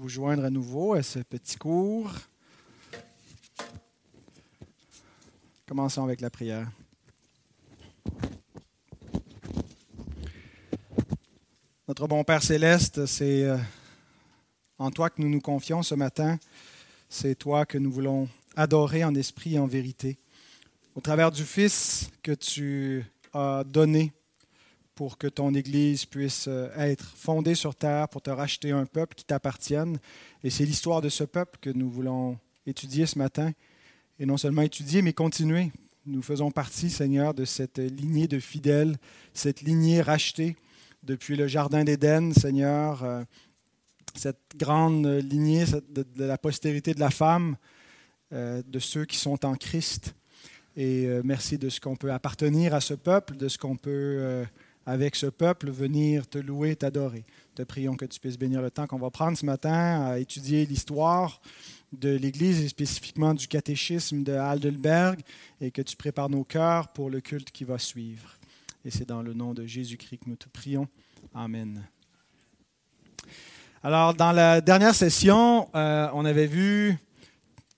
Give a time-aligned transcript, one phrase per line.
[0.00, 2.10] vous joindre à nouveau à ce petit cours.
[5.68, 6.70] Commençons avec la prière.
[11.86, 13.58] Notre bon Père céleste, c'est euh,
[14.78, 16.38] en toi que nous nous confions ce matin.
[17.10, 18.26] C'est toi que nous voulons
[18.56, 20.18] adorer en esprit et en vérité.
[20.94, 23.04] Au travers du Fils que tu
[23.34, 24.14] as donné
[25.00, 29.14] pour que ton Église puisse euh, être fondée sur terre, pour te racheter un peuple
[29.14, 29.98] qui t'appartienne.
[30.44, 33.52] Et c'est l'histoire de ce peuple que nous voulons étudier ce matin.
[34.18, 35.72] Et non seulement étudier, mais continuer.
[36.04, 38.98] Nous faisons partie, Seigneur, de cette lignée de fidèles,
[39.32, 40.54] cette lignée rachetée
[41.02, 43.24] depuis le Jardin d'Éden, Seigneur, euh,
[44.14, 47.56] cette grande lignée de la postérité de la femme,
[48.34, 50.14] euh, de ceux qui sont en Christ.
[50.76, 54.44] Et merci de ce qu'on peut appartenir à ce peuple, de ce qu'on peut
[54.86, 57.24] avec ce peuple venir te louer, t'adorer.
[57.54, 60.66] Te prions que tu puisses bénir le temps qu'on va prendre ce matin à étudier
[60.66, 61.40] l'histoire
[61.92, 65.20] de l'Église et spécifiquement du catéchisme de Heidelberg
[65.60, 68.36] et que tu prépares nos cœurs pour le culte qui va suivre.
[68.84, 70.88] Et c'est dans le nom de Jésus-Christ que nous te prions.
[71.34, 71.82] Amen.
[73.82, 76.96] Alors, dans la dernière session, euh, on avait vu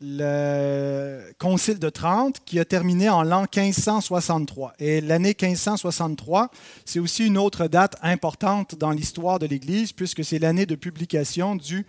[0.02, 4.74] le Concile de Trente qui a terminé en l'an 1563.
[4.80, 6.50] Et l'année 1563,
[6.84, 11.54] c'est aussi une autre date importante dans l'histoire de l'Église puisque c'est l'année de publication
[11.54, 11.86] du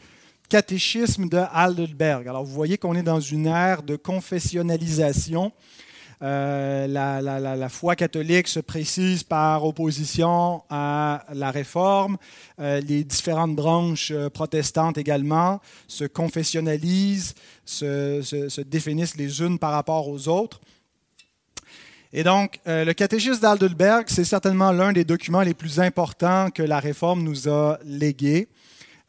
[0.48, 2.28] catéchisme de Heidelberg.
[2.28, 5.52] Alors vous voyez qu'on est dans une ère de confessionnalisation
[6.24, 12.18] euh, la, foi catholique se précise par opposition à la réforme.
[12.60, 17.36] Euh, les différentes branches euh, protestantes également se confessionnalisent,
[17.66, 20.62] se, définissent les unes par rapport aux autres.
[22.14, 26.80] Et donc, le catéchisme d'Aldelberg, c'est certainement l'un des documents les plus importants que la
[26.80, 28.50] réforme nous a légués.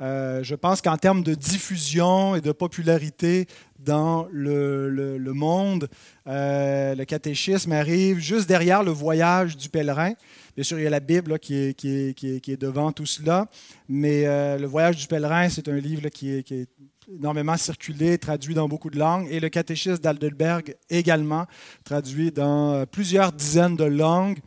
[0.01, 3.47] Je pense qu'en termes de diffusion et de popularité
[3.85, 5.89] dans le, monde.
[6.27, 10.15] Euh, le catéchisme arrive juste derrière le voyage du pèlerin.
[10.55, 13.47] Bien sûr, il y a la Bible qui, est, devant tout cela,
[13.89, 16.69] mais euh, le voyage du pèlerin, c'est un livre qui, est,
[17.13, 21.45] énormément circulé, traduit dans beaucoup de langues, et le catéchisme d'Aldelberg également,
[21.85, 24.39] traduit dans euh, plusieurs dizaines de langues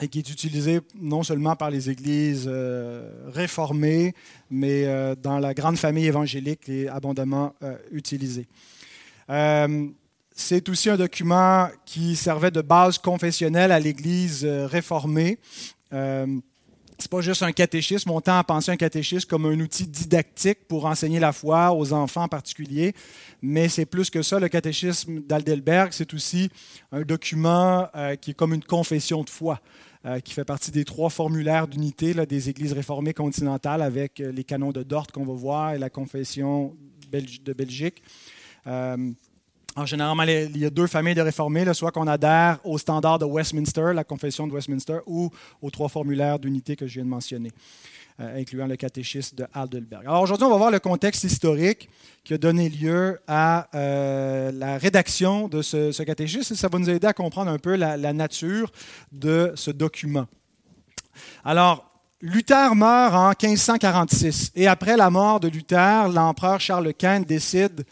[0.00, 4.14] et qui est utilisé non seulement par les églises euh, réformées,
[4.50, 8.46] mais euh, dans la grande famille évangélique est abondamment euh, utilisé.
[10.34, 15.38] c'est aussi un document qui servait de base confessionnelle à l'Église réformée.
[15.90, 18.10] C'est pas juste un catéchisme.
[18.10, 21.92] On tend à penser un catéchisme comme un outil didactique pour enseigner la foi aux
[21.92, 22.94] enfants en particulier,
[23.42, 24.38] mais c'est plus que ça.
[24.38, 26.50] Le catéchisme d'Aldelberg, c'est aussi
[26.90, 27.88] un document
[28.20, 29.60] qui est comme une confession de foi.
[30.06, 34.44] Euh, qui fait partie des trois formulaires d'unité des Églises réformées continentales avec euh, les
[34.44, 36.74] canons de Dort qu'on va voir et la confession
[37.12, 38.02] de Belgique.
[38.66, 39.10] Euh,
[39.76, 43.26] en général, il y a deux familles de réformés, soit qu'on adhère au standard de
[43.26, 45.28] Westminster, la confession de Westminster, ou
[45.60, 47.50] aux trois formulaires d'unité que je viens de mentionner.
[48.20, 50.04] Euh, incluant le catéchisme de Heidelberg.
[50.06, 51.88] Alors aujourd'hui, on va voir le contexte historique
[52.22, 56.90] qui a donné lieu à euh, la rédaction de ce, catéchisme et ça va nous
[56.90, 58.72] aider à comprendre un peu la, nature
[59.10, 60.26] de ce document.
[61.46, 67.86] Alors, Luther meurt en 1546 et après la mort de Luther, l'empereur Charles Quint décide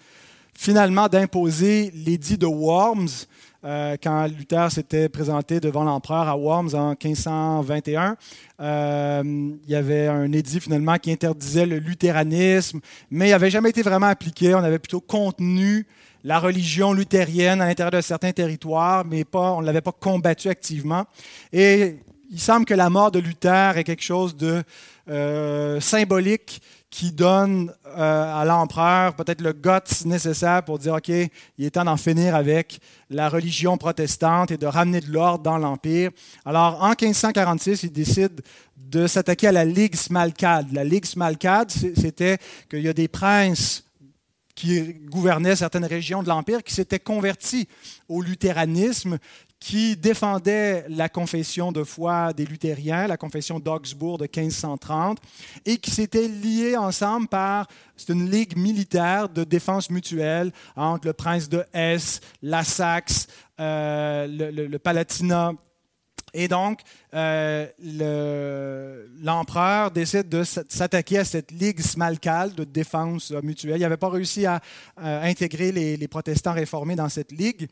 [0.52, 3.24] finalement d'imposer l'édit de Worms,
[3.64, 8.16] euh, quand Luther s'était présenté devant l'empereur à Worms en 1521.
[8.60, 12.80] Euh, il y avait un édit finalement qui interdisait le luthéranisme,
[13.10, 14.54] mais il n'avait jamais été vraiment appliqué.
[14.54, 15.86] On avait plutôt contenu
[16.24, 21.04] la religion luthérienne à l'intérieur de certains territoires, mais on ne l'avait pas combattu activement.
[21.52, 21.96] Et
[22.30, 24.62] il semble que la mort de Luther est quelque chose de
[25.08, 31.30] euh, symbolique qui donne euh, à l'empereur peut-être le guts nécessaire pour dire, OK, il
[31.58, 36.10] est temps d'en finir avec la religion protestante et de ramener de l'ordre dans l'Empire.
[36.44, 38.40] Alors, en 1546, il décide
[38.76, 40.72] de s'attaquer à la Ligue Smalcade.
[40.72, 42.38] La Ligue Smalcade, c'était
[42.70, 43.84] qu'il y a des princes
[44.54, 47.68] qui gouvernaient certaines régions de l'Empire qui s'étaient convertis
[48.08, 49.18] au luthéranisme,
[49.60, 55.18] qui défendait la confession de foi des luthériens, la confession d'Augsbourg de 1530,
[55.66, 57.66] et qui s'étaient liés ensemble par
[58.08, 63.26] une ligue militaire de défense mutuelle entre le prince de Hesse, la Saxe,
[63.58, 65.52] euh, le, Palatinat.
[66.34, 66.80] Et donc,
[67.14, 67.66] euh,
[69.20, 73.78] l'empereur décide de s'attaquer à cette ligue smalcale de défense mutuelle.
[73.78, 74.60] Il n'avait pas réussi à,
[74.96, 77.68] intégrer les, les, protestants réformés dans cette ligue.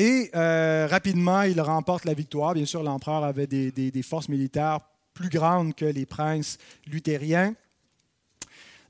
[0.00, 2.54] Et euh, rapidement, il remporte la victoire.
[2.54, 4.78] Bien sûr, l'empereur avait des, forces militaires
[5.12, 6.56] plus grandes que les princes
[6.86, 7.52] luthériens.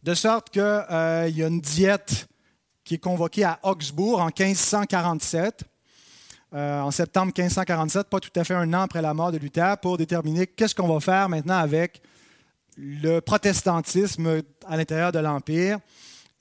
[0.03, 2.29] de sorte qu'il euh, y a une diète
[2.85, 5.65] qui est convoquée à Augsbourg en 1547,
[6.53, 9.79] euh, en septembre 1547, pas tout à fait un an après la mort de Luther,
[9.79, 12.03] pour déterminer qu'est-ce qu'on va faire maintenant avec
[12.77, 15.79] le protestantisme à l'intérieur de l'Empire.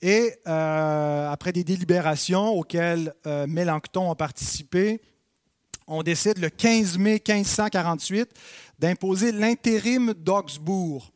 [0.00, 5.00] Et euh, après des délibérations auxquelles Mélenchon a participé,
[5.88, 8.28] on décide le 15 mai 1548
[8.78, 11.10] d'imposer l'intérim d'Augsbourg.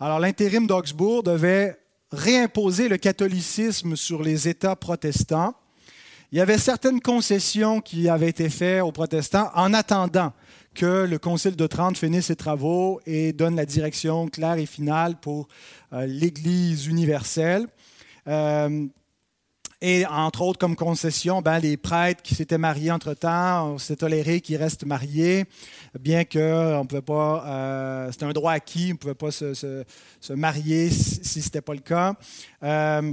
[0.00, 1.78] Alors l'intérim d'Augsbourg devait
[2.10, 5.54] réimposer le catholicisme sur les États protestants.
[6.32, 10.32] Il y avait certaines concessions qui avaient été faites aux protestants en attendant
[10.74, 15.18] que le Concile de Trente finisse ses travaux et donne la direction claire et finale
[15.20, 15.48] pour
[15.92, 17.66] euh, l'Église universelle.
[18.28, 18.86] Euh,
[19.82, 24.40] et entre autres, comme concession, ben, les prêtres qui s'étaient mariés entre-temps, on s'est toléré
[24.40, 25.44] qu'ils restent mariés,
[26.00, 29.52] bien que on pouvait pas, euh, c'était un droit acquis, on ne pouvait pas se,
[29.52, 32.14] se, marier si ce n'était pas le cas.
[32.62, 33.12] Euh,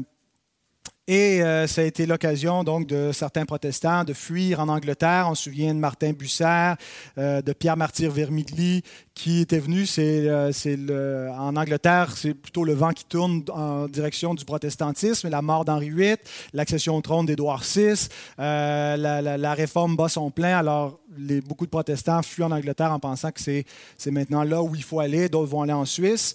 [1.06, 5.28] et euh, ça a été l'occasion donc de certains protestants de fuir en Angleterre.
[5.30, 6.76] On se souvient de Martin Busser,
[7.18, 8.84] euh, de Pierre Martyr Vermigli,
[9.14, 9.86] qui était venu.
[9.98, 15.28] Euh, en Angleterre, c'est plutôt le vent qui tourne en direction du protestantisme.
[15.28, 16.16] La mort d'Henri VIII,
[16.54, 18.08] l'accession au trône d'Édouard VI,
[18.38, 20.58] la, réforme bat son plein.
[20.58, 21.02] Alors,
[21.46, 25.02] beaucoup de protestants fuient en Angleterre en pensant que c'est maintenant là où il faut
[25.02, 25.28] aller.
[25.28, 26.34] D'autres vont aller en Suisse.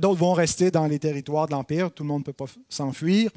[0.00, 1.90] d'autres vont rester dans les territoires de l'Empire.
[1.90, 3.30] Tout le monde ne peut pas s'enfuir.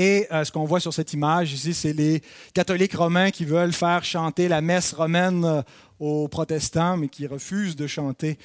[0.00, 2.22] Et euh, ce qu'on voit sur cette image ici, c'est les
[2.54, 5.60] catholiques romains qui veulent faire chanter la messe romaine euh,
[5.98, 8.38] aux protestants, mais qui refusent de chanter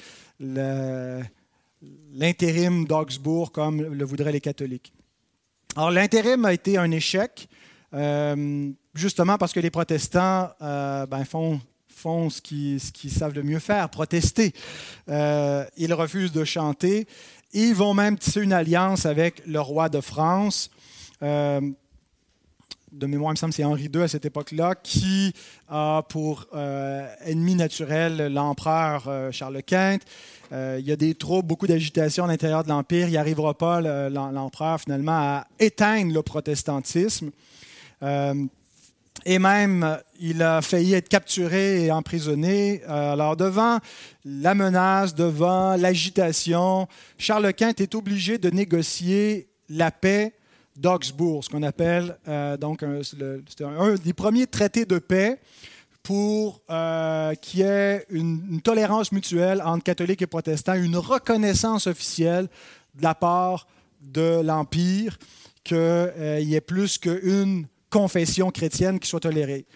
[2.12, 4.92] l'intérim d'Augsbourg comme le voudraient les catholiques.
[5.76, 7.48] Alors l'intérim a été un échec,
[7.92, 11.60] euh, justement parce que les protestants ben, font,
[12.30, 12.80] ce qu'ils
[13.12, 14.52] savent le mieux faire, protester.
[15.06, 17.06] ils refusent de chanter.
[17.52, 20.68] Ils vont même tisser une alliance avec le roi de France
[22.94, 25.32] de mémoire, il me semble c'est Henri II à cette époque-là, qui
[25.68, 29.98] a pour euh, ennemi naturel l'empereur euh, Charles Quint.
[30.52, 33.08] il y a des troubles, beaucoup d'agitation à l'intérieur de l'Empire.
[33.08, 37.30] Il n'y arrivera pas, l'empereur, finalement, à éteindre le protestantisme.
[38.00, 42.84] et même, il a failli être capturé et emprisonné.
[42.84, 43.78] alors, devant
[44.24, 46.86] la menace, devant l'agitation,
[47.18, 50.34] Charles Quint est obligé de négocier la paix
[50.76, 53.00] d'Augsbourg, ce qu'on appelle euh, donc un,
[54.02, 55.40] des premiers traités de paix
[56.02, 62.48] pour euh, qu'il y une, tolérance mutuelle entre catholiques et protestants, une reconnaissance officielle
[62.94, 63.66] de la part
[64.00, 65.18] de l'Empire
[65.62, 69.66] qu'il euh, y ait plus qu'une confession chrétienne qui soit tolérée.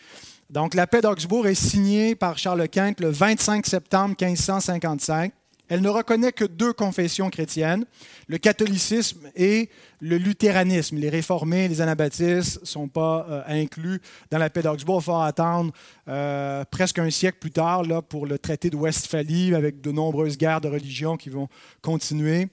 [0.50, 5.32] Donc la paix d'Augsbourg est signée par Charles Quint le 25 septembre 1555.
[5.68, 7.84] Elle ne reconnaît que deux confessions chrétiennes,
[8.26, 9.68] le catholicisme et
[10.00, 10.96] le luthéranisme.
[10.96, 14.00] Les réformés, les anabaptistes ne sont pas euh, inclus
[14.30, 15.00] dans la paix d'Augsbourg.
[15.02, 15.72] Il faut attendre
[16.08, 20.38] euh, presque un siècle plus tard là, pour le traité de Westphalie, avec de nombreuses
[20.38, 21.48] guerres de religion qui vont
[21.82, 22.48] continuer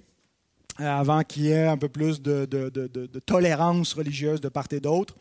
[0.77, 2.45] avant qu'il y ait un peu plus de,
[3.25, 5.15] tolérance religieuse de part et d'autre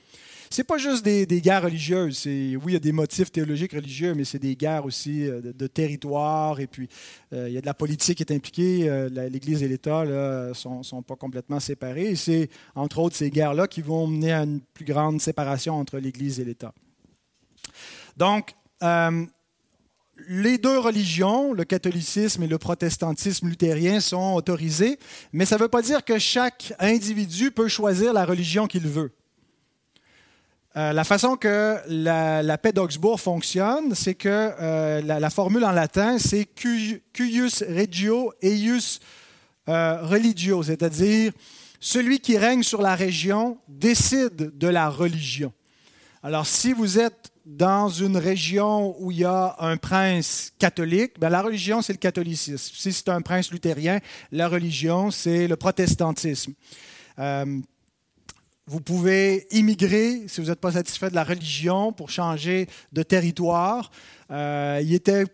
[0.55, 2.23] c'est pas juste des, guerres religieuses.
[2.27, 5.67] Oui, il y a des motifs théologiques religieux, mais c'est des guerres aussi euh, de,
[5.67, 6.61] territoire.
[6.61, 6.89] Et puis,
[7.33, 8.89] euh, il y a de la politique qui est impliquée.
[8.89, 12.11] Euh, L'Église et l'État ne sont, sont, pas complètement séparés.
[12.11, 15.99] Et c'est, entre autres, ces guerres-là qui vont mener à une plus grande séparation entre
[15.99, 16.73] l'Église et l'État.
[18.17, 18.55] Donc,
[20.29, 24.99] les deux religions, le catholicisme et le protestantisme luthérien, sont autorisés,
[25.33, 29.13] mais ça ne veut pas dire que chaque individu peut choisir la religion qu'il veut.
[30.77, 36.19] Euh, la façon que la, paix d'Augsbourg fonctionne, c'est que euh, la, formule en latin,
[36.19, 38.99] c'est cuius regio eius
[39.69, 41.33] euh, religio, c'est-à-dire
[41.79, 45.53] celui qui règne sur la région décide de la religion.
[46.25, 51.29] Alors, si vous êtes dans une région où il y a un prince catholique, ben,
[51.29, 52.57] la religion, c'est le catholicisme.
[52.75, 54.01] Si c'est un prince luthérien,
[54.33, 56.55] la religion, c'est le protestantisme.
[58.67, 63.91] Vous pouvez immigrer si vous n'êtes pas satisfait de la religion pour changer de territoire.
[64.31, 65.25] Euh, il était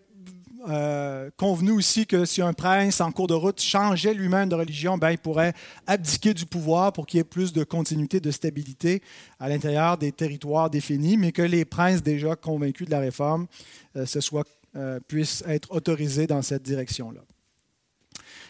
[0.69, 4.99] euh, convenu aussi que si un prince en cours de route changeait lui-même de religion,
[4.99, 5.55] ben, il pourrait
[5.87, 9.02] abdiquer du pouvoir pour qu'il y ait plus de continuité, de stabilité
[9.38, 13.47] à l'intérieur des territoires définis, mais que les princes déjà convaincus de la réforme
[13.97, 14.47] euh, soit,
[15.09, 17.23] puissent être autorisés dans cette direction-là.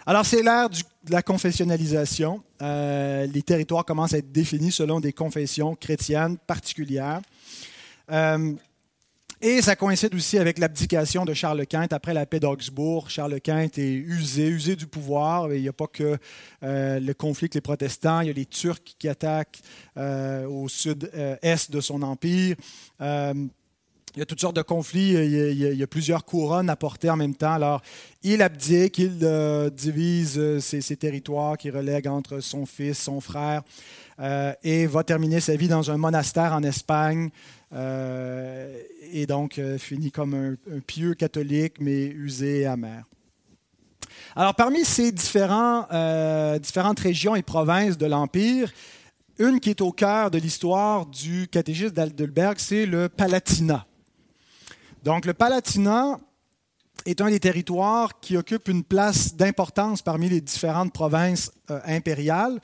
[0.07, 2.43] Alors, c'est l'ère de la confessionnalisation.
[2.63, 7.21] Euh, les territoires commencent à être définis selon des confessions chrétiennes particulières.
[8.11, 8.55] Euh,
[9.43, 13.09] Et ça coïncide aussi avec l'abdication de Charles Quint après la paix d'Augsbourg.
[13.09, 15.51] Charles Quint est usé, usé du pouvoir.
[15.55, 16.19] Il n'y a pas que
[16.63, 19.61] euh, le conflit avec les protestants, il y a les Turcs qui attaquent
[19.97, 22.55] euh, au sud-est de son empire.
[23.01, 23.33] Euh,
[24.15, 27.17] il y a toutes sortes de conflits, il y, a, plusieurs couronnes à porter en
[27.17, 27.53] même temps.
[27.53, 27.81] Alors,
[28.25, 29.21] il abdique, il
[29.73, 33.63] divise ses, ses, territoires qu'il relègue entre son fils, son frère,
[34.65, 37.31] et va terminer sa vie dans un monastère en Espagne
[37.73, 38.77] euh,
[39.13, 43.05] et donc euh, finit comme un, pieux catholique, mais usé et amer.
[44.35, 45.13] Alors, parmi ces
[45.93, 48.73] euh, différentes régions et provinces de l'Empire,
[49.39, 53.87] une qui est au cœur de l'histoire du catéchisme d'Aldelberg, c'est le Palatinat.
[55.05, 56.21] Donc, le Palatinat
[57.07, 61.51] est un des territoires qui occupe une place d'importance parmi les différentes provinces
[61.87, 62.61] impériales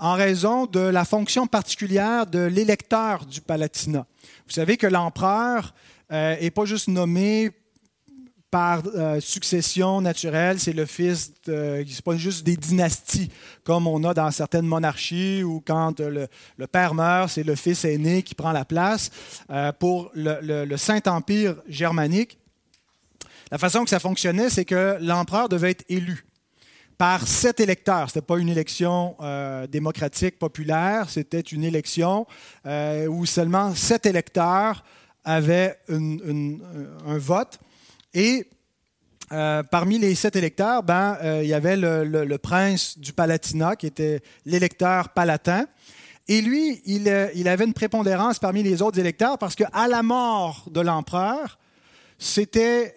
[0.00, 4.06] en raison de la fonction particulière de l'électeur du Palatinat.
[4.46, 5.74] Vous savez que l'empereur
[6.10, 7.50] n'est euh, pas juste nommé
[8.50, 13.30] par euh, succession naturelle, c'est le fils, de, c'est pas juste des dynasties
[13.62, 16.26] comme on a dans certaines monarchies où quand le,
[16.66, 19.10] père meurt, c'est le fils aîné qui prend la place.
[19.50, 22.38] Euh, pour le Saint-Empire germanique,
[23.52, 26.24] la façon que ça fonctionnait, c'est que l'empereur devait être élu
[27.00, 28.10] par sept électeurs.
[28.10, 32.26] Ce n'était pas une élection euh, démocratique populaire, c'était une élection
[32.66, 34.84] euh, où seulement sept électeurs
[35.24, 37.58] avaient un vote.
[38.12, 38.46] Et
[39.32, 44.20] euh, parmi les sept électeurs, ben, il y avait le, prince du Palatinat, qui était
[44.44, 45.64] l'électeur palatin.
[46.28, 50.66] Et lui, il, il, avait une prépondérance parmi les autres électeurs parce qu'à la mort
[50.70, 51.58] de l'empereur,
[52.18, 52.92] c'était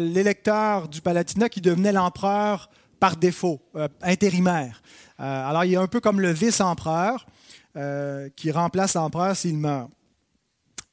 [0.00, 4.82] l'électeur du Palatinat qui devenait l'empereur par défaut, euh, intérimaire.
[5.20, 7.26] Euh, alors, il est un peu comme le vice-empereur
[7.76, 9.90] euh, qui remplace l'empereur s'il meurt.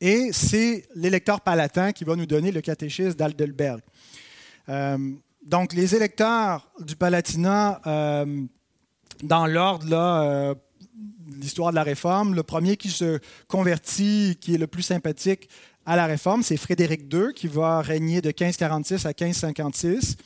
[0.01, 3.81] Et c'est l'électeur palatin qui va nous donner le catéchisme d'Aldelberg.
[5.45, 7.79] donc, les électeurs du Palatinat,
[9.23, 10.57] dans l'ordre
[11.39, 15.49] l'histoire de la Réforme, le premier qui se convertit, qui est le plus sympathique
[15.85, 20.17] à la Réforme, c'est Frédéric II, qui va régner de 1546 à 1556.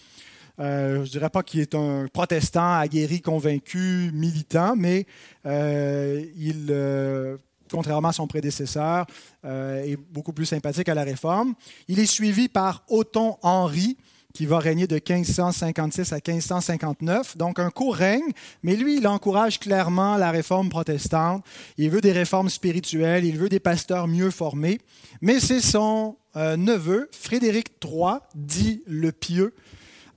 [0.59, 5.05] Euh, je ne dirais pas qu'il est un protestant aguerri, convaincu, militant, mais
[5.45, 7.37] euh, il, euh,
[7.71, 9.05] contrairement à son prédécesseur,
[9.43, 11.53] est beaucoup plus sympathique à la réforme.
[11.87, 13.97] Il est suivi par Othon Henri,
[14.33, 17.37] qui va régner de 1556 à 1559.
[17.37, 18.31] Donc un court règne,
[18.63, 21.43] mais lui, il encourage clairement la réforme protestante.
[21.77, 24.79] Il veut des réformes spirituelles, il veut des pasteurs mieux formés.
[25.21, 29.53] Mais c'est son neveu, Frédéric III, dit le pieux,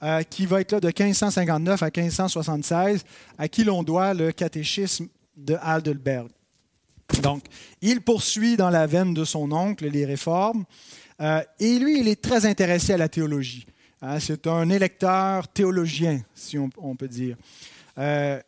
[0.02, 3.04] euh, qui va être là de 1559 à 1576,
[3.38, 6.28] à qui l'on doit le catéchisme de Heidelberg.
[7.22, 7.44] Donc,
[7.80, 10.64] il poursuit dans la veine de son oncle les réformes,
[11.20, 13.66] euh, et lui, il est très intéressé à la théologie.
[14.00, 17.36] Hein, c'est un électeur théologien, si on, peut dire.
[17.98, 18.40] Euh,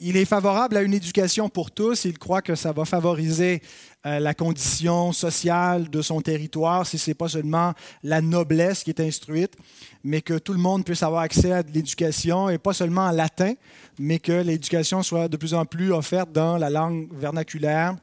[0.00, 2.06] il est favorable à une éducation pour tous.
[2.06, 3.60] Il croit que ça va favoriser
[4.04, 8.90] euh, la condition sociale de son territoire, si ce n'est pas seulement la noblesse qui
[8.90, 9.56] est instruite,
[10.02, 13.12] mais que tout le monde puisse avoir accès à de l'éducation, et pas seulement en
[13.12, 13.54] latin,
[13.98, 17.94] mais que l'éducation soit de plus en plus offerte dans la langue vernaculaire,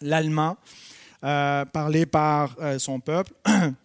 [0.00, 0.56] l'allemand,
[1.22, 3.32] euh, parlé par euh, son peuple.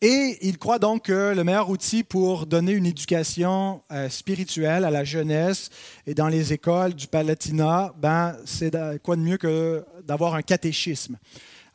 [0.00, 4.90] Et il croit donc que le meilleur outil pour donner une éducation euh, spirituelle à
[4.90, 5.70] la jeunesse
[6.06, 8.70] et dans les écoles du Palatinat, ben, c'est
[9.02, 11.16] quoi de mieux que d'avoir un catéchisme.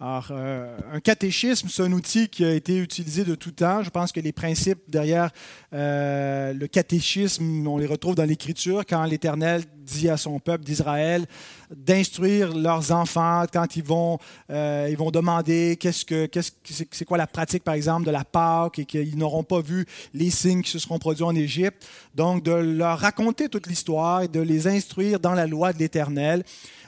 [0.06, 3.84] Alors, euh, un catéchisme, c'est un outil qui a été utilisé de tout temps.
[3.84, 5.32] Je pense que les principes derrière
[5.72, 11.26] euh, le catéchisme, on les retrouve dans l'Écriture quand l'Éternel dit à son peuple d'Israël
[11.74, 14.20] d'instruire leurs enfants quand ils vont,
[14.50, 16.52] euh, ils vont demander qu'est-ce que, qu'est-ce,
[16.92, 20.32] c'est quoi la pratique, par exemple, de la Pâque et qu'ils n'auront pas vu les
[20.32, 21.88] signes qui se seront produits en Égypte.
[22.14, 26.44] Donc, de leur raconter toute l'histoire et de les instruire dans la loi de l'Éternel.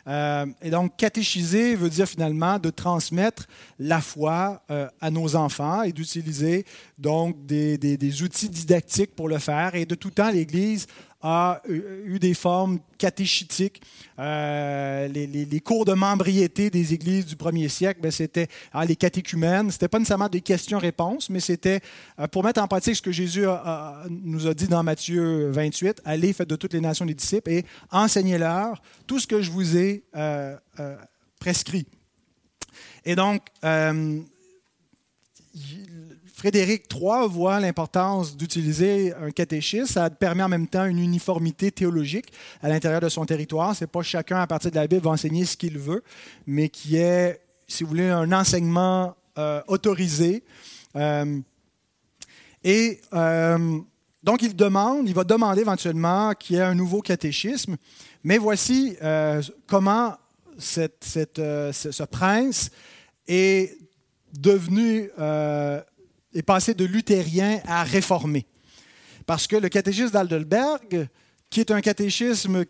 [0.08, 3.48] Euh, et donc, catéchiser veut dire finalement de transmettre
[3.80, 6.66] la foi euh, à nos enfants et d'utiliser
[6.98, 9.74] donc des, des, outils didactiques pour le faire.
[9.76, 10.88] Et de tout temps, l'Église
[11.28, 13.82] a eu des formes catéchitiques.
[14.20, 19.72] Euh, les, cours de membriété des églises du premier siècle, ben, c'était hein, les catéchumènes.
[19.72, 21.82] Ce n'était pas nécessairement des questions-réponses, mais c'était
[22.20, 23.46] euh, pour mettre en pratique ce que Jésus
[24.08, 27.66] nous a dit dans Matthieu 28, allez, faites de toutes les nations des disciples et
[27.90, 30.56] enseignez-leur tout ce que je vous ai euh,
[31.40, 31.88] prescrit.
[33.04, 33.42] Et donc,
[36.36, 39.86] Frédéric III voit l'importance d'utiliser un catéchisme.
[39.86, 43.76] Ça permet en même temps une uniformité théologique à l'intérieur de son territoire.
[43.76, 46.04] Ce n'est pas chacun, à partir de la Bible, va enseigner ce qu'il veut,
[46.46, 49.16] mais qui est si vous voulez, un enseignement
[49.68, 50.44] autorisé.
[52.64, 53.00] et
[54.24, 57.78] donc, il demande, il va demander éventuellement qu'il y ait un nouveau catéchisme.
[58.24, 58.98] Mais voici
[59.68, 60.16] comment
[60.58, 62.70] ce prince
[63.28, 63.78] est
[64.34, 65.10] devenu,
[66.36, 68.46] est passé de luthérien à réformé.
[69.26, 71.08] Parce que le catéchisme d'Aldelberg,
[71.50, 72.66] qui est un catéchisme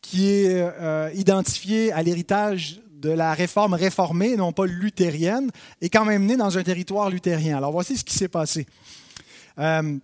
[0.00, 6.04] qui est euh, identifié à l'héritage de la réforme réformée, non pas luthérienne, est quand
[6.04, 7.58] même né dans un territoire luthérien.
[7.58, 8.66] Alors voici ce qui s'est passé.
[9.58, 9.98] Euh,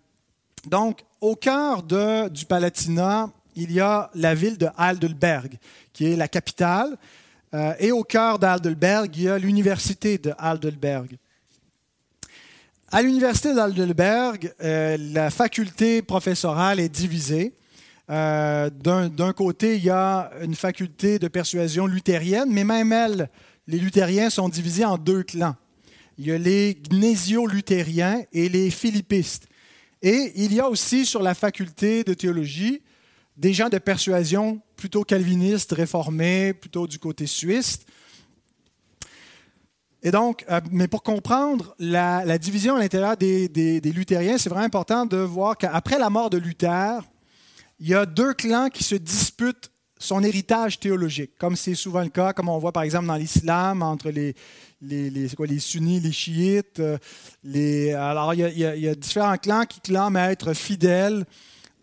[0.67, 5.59] donc, au cœur du Palatinat, il y a la ville de Heidelberg,
[5.93, 6.97] qui est la capitale.
[7.53, 11.17] Euh, et au cœur d'Aldelberg, il y a l'université de Heidelberg.
[12.93, 17.55] À l'université d'Aldelberg, euh, la faculté professorale est divisée.
[18.11, 23.31] Euh, d'un côté, il y a une faculté de persuasion luthérienne, mais même elle,
[23.69, 25.55] les luthériens sont divisés en deux clans.
[26.19, 29.47] Il y a les gnésio-luthériens et les philippistes.
[30.03, 32.83] Et il y a aussi sur la faculté de théologie
[33.37, 37.79] des gens de persuasion plutôt calvinistes, réformés, plutôt du côté suisse.
[40.03, 45.05] Et donc, euh, mais pour comprendre la, division à l'intérieur des, luthériens, c'est vraiment important
[45.05, 47.03] de voir qu'après la mort de Luther,
[47.79, 52.09] il y a deux clans qui se disputent son héritage théologique, comme c'est souvent le
[52.09, 54.35] cas, comme on voit par exemple dans l'islam, entre les,
[54.81, 56.81] les, quoi, les sunnis, les chiites.
[56.81, 56.97] Euh,
[57.45, 61.27] les, alors, il y, a, différents clans qui clament être fidèles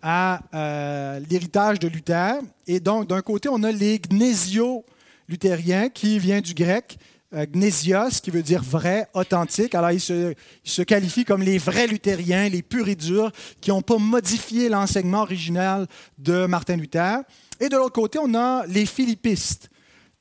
[0.01, 2.39] à euh, l'héritage de Luther.
[2.65, 6.97] Et donc, d'un côté, on a les gnésio-luthériens, qui vient du grec,
[7.33, 9.75] Gnésios, qui veut dire vrai, authentique.
[9.75, 13.81] Alors, ils se, se qualifient comme les vrais luthériens, les purs et durs, qui n'ont
[13.81, 17.19] pas modifié l'enseignement original de Martin Luther.
[17.59, 19.69] Et de l'autre côté, on a les philippistes,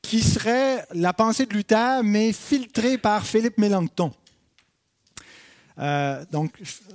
[0.03, 4.13] qui seraient la pensée de Luther, mais filtrée par Philippe Mélenchon.
[5.79, 6.53] Euh, donc,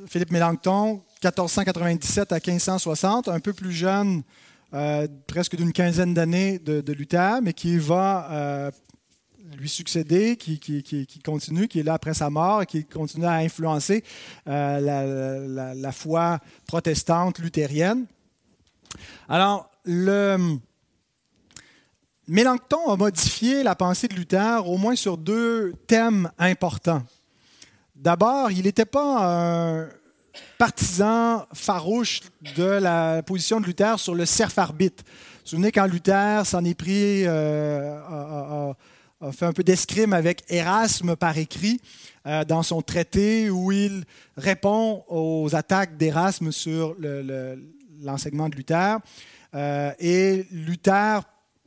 [0.07, 4.23] Philippe Mélenchon, 1497 à 1560, un peu plus jeune,
[4.73, 8.71] euh, presque d'une quinzaine d'années de, Luther, mais qui va
[9.57, 10.59] lui succéder, qui,
[11.23, 14.03] continue, qui est là après sa mort, qui continue à influencer
[14.47, 18.05] euh, la, foi protestante luthérienne.
[19.29, 20.57] Alors, le,
[22.27, 27.03] Mélenchon a modifié la pensée de Luther au moins sur deux thèmes importants.
[27.95, 29.89] D'abord, il n'était pas un
[30.57, 32.21] partisan farouche
[32.55, 35.03] de la position de Luther sur le serf-arbitre.
[35.05, 38.75] Vous vous souvenez quand Luther s'en est pris euh, a
[39.29, 41.79] fait un peu d'escrime avec Erasme par écrit
[42.25, 44.03] euh, dans son traité où il
[44.35, 46.95] répond aux attaques d'Erasme sur
[48.01, 48.97] l'enseignement de Luther.
[49.53, 51.21] Euh, et Luther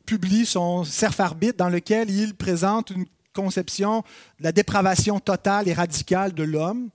[0.04, 4.02] publie son Cerf arbitre dans lequel il présente une conception
[4.38, 6.88] de la dépravation totale et radicale de l'homme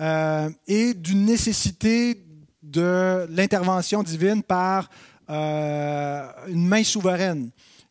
[0.00, 2.22] euh, et d'une nécessité
[2.62, 4.90] de l'intervention divine par
[5.28, 7.50] une main souveraine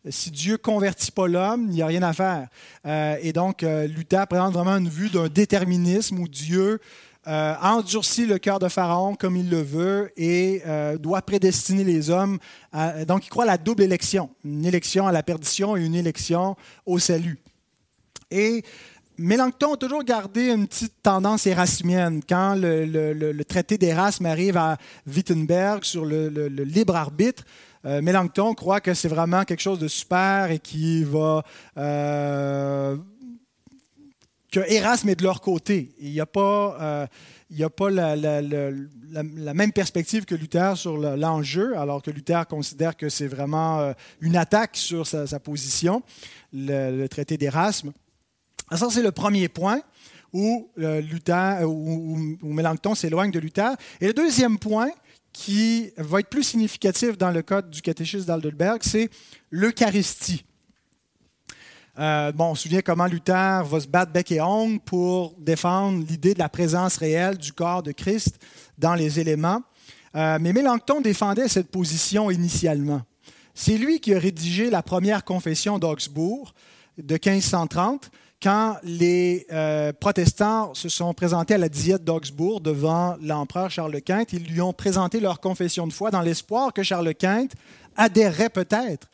[0.10, 2.48] si Dieu convertit pas l'homme, il n'y a rien à faire.
[2.86, 6.80] Euh, et donc, euh, Luther présente vraiment une vue d'un déterminisme où Dieu
[7.28, 10.64] euh, endurcit le cœur de Pharaon comme il le veut et
[11.00, 12.40] doit prédestiner les hommes.
[13.08, 16.56] donc, il croit à la double élection, une élection à la perdition et une élection
[16.86, 17.40] au salut.
[18.32, 18.64] Et
[19.22, 22.22] Mélenchon a toujours gardé une petite tendance érasmienne.
[22.28, 27.44] Quand le, traité d'Erasme arrive à Wittenberg sur le, libre arbitre,
[27.86, 31.44] euh, Mélenchon croit que c'est vraiment quelque chose de super et qui va.
[31.78, 32.98] Euh,
[34.52, 35.94] que Erasme est de leur côté.
[36.00, 37.08] Il n'y a pas, euh,
[37.50, 38.16] il a pas la,
[39.54, 44.76] même perspective que Luther sur l'enjeu, alors que Luther considère que c'est vraiment une attaque
[44.76, 46.04] sur sa, position,
[46.52, 47.94] le, traité d'Erasme.
[48.74, 49.82] Ça, c'est le premier point
[50.34, 53.72] où, Luther, où, où Mélenchon s'éloigne de Luther.
[54.02, 54.90] Et le deuxième point,
[55.34, 59.10] qui va être plus significatif dans le code du catéchisme d'Aldelberg, c'est
[59.50, 60.44] l'Eucharistie.
[62.00, 66.06] Euh, bon, on se souvient comment Luther va se battre bec et ongle pour défendre
[66.08, 68.40] l'idée de la présence réelle du corps de Christ
[68.78, 69.62] dans les éléments.
[70.16, 73.02] Euh, mais Mélenchon défendait cette position initialement.
[73.54, 76.54] C'est lui qui a rédigé la première confession d'Augsbourg
[76.98, 78.10] de 1530
[78.42, 84.26] quand les euh, protestants se sont présentés à la diète d'Augsbourg devant l'empereur Charles Quint,
[84.34, 87.48] ils lui ont présenté leur confession de foi dans l'espoir que Charles Quint
[87.96, 89.08] adhérerait peut-être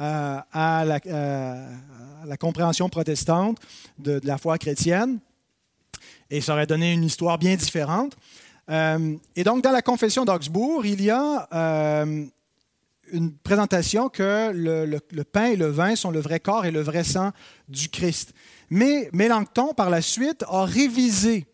[0.00, 3.58] euh, à, la, compréhension protestante
[3.98, 5.20] de, la foi chrétienne.
[6.30, 8.16] Et ça aurait donné une histoire bien différente.
[8.68, 11.46] Euh, et donc, dans la confession d'Augsbourg, il y a
[13.12, 17.04] une présentation que le, pain et le vin sont le vrai corps et le vrai
[17.04, 17.30] sang
[17.68, 18.32] du Christ.
[18.74, 21.44] Mais Mélenchon, par la suite, a révisé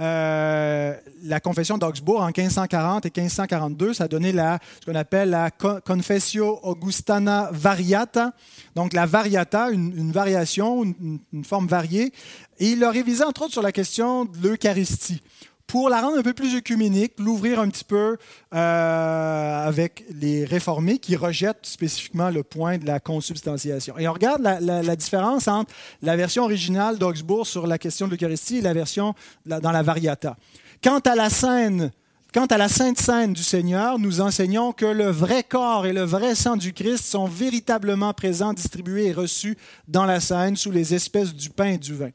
[0.00, 3.92] euh, la confession d'Augsbourg en 1540 et 1542.
[3.92, 8.32] Ça a donné ce qu'on appelle la Confessio Augustana Variata,
[8.74, 12.14] donc la variata, une, variation, une, forme variée.
[12.58, 15.20] Et il l'a révisé entre autres sur la question de l'Eucharistie
[15.66, 18.16] pour la rendre un peu plus œcuménique, l'ouvrir un petit peu
[18.54, 23.98] euh, avec les réformés qui rejettent spécifiquement le point de la consubstantiation.
[23.98, 25.72] Et on regarde la, différence entre
[26.02, 29.14] la version originale d'Augsbourg sur la question de l'Eucharistie et la version
[29.46, 30.36] dans la Variata.
[30.82, 31.90] Quant à la scène
[32.34, 36.02] Quant à la Sainte Seine du Seigneur, nous enseignons que le vrai corps et le
[36.02, 40.94] vrai sang du Christ sont véritablement présents, distribués et reçus dans la scène sous les
[40.94, 42.10] espèces du pain et du vin.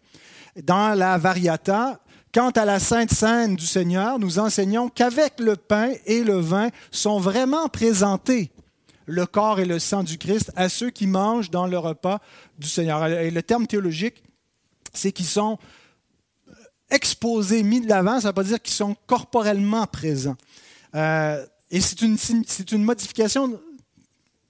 [0.61, 5.91] Dans la Variata, Quant à la Sainte Seine du Seigneur, nous enseignons qu'avec le pain
[6.05, 8.51] et le vin sont vraiment présentés
[9.07, 12.19] le corps et le sang du Christ à ceux qui mangent dans le repas
[12.59, 13.03] du Seigneur.
[13.07, 14.23] Et le terme théologique,
[14.93, 15.57] c'est qu'ils sont
[16.91, 20.37] exposés, mis de l'avant, ça ne veut pas dire qu'ils sont corporellement présents.
[20.93, 22.01] Euh, et c'est
[22.71, 23.59] une modification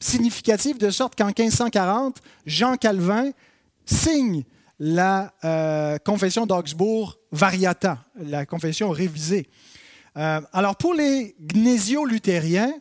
[0.02, 3.32] significative de sorte qu'en 1540, Jean Calvin
[3.86, 4.44] signe
[4.80, 9.50] la euh, confession d'Augsbourg Variata, la confession révisée.
[10.18, 12.74] Euh, alors pour les gnésio-luthériens,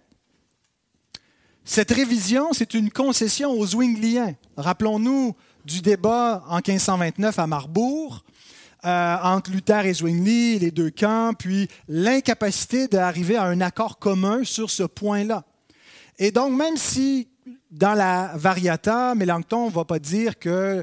[1.65, 4.35] cette révision, c'est une concession aux Zwingliens.
[4.57, 5.35] Rappelons-nous
[5.65, 8.25] du débat en 1529 à Marbourg
[8.87, 14.45] euh, entre Luther et Zwingli, les deux camps, puis l'incapacité d'arriver à un accord commun
[14.45, 15.45] sur ce point-là.
[16.19, 17.29] Et donc, même si
[17.71, 20.83] dans la Variata, Mélenchon ne va pas dire que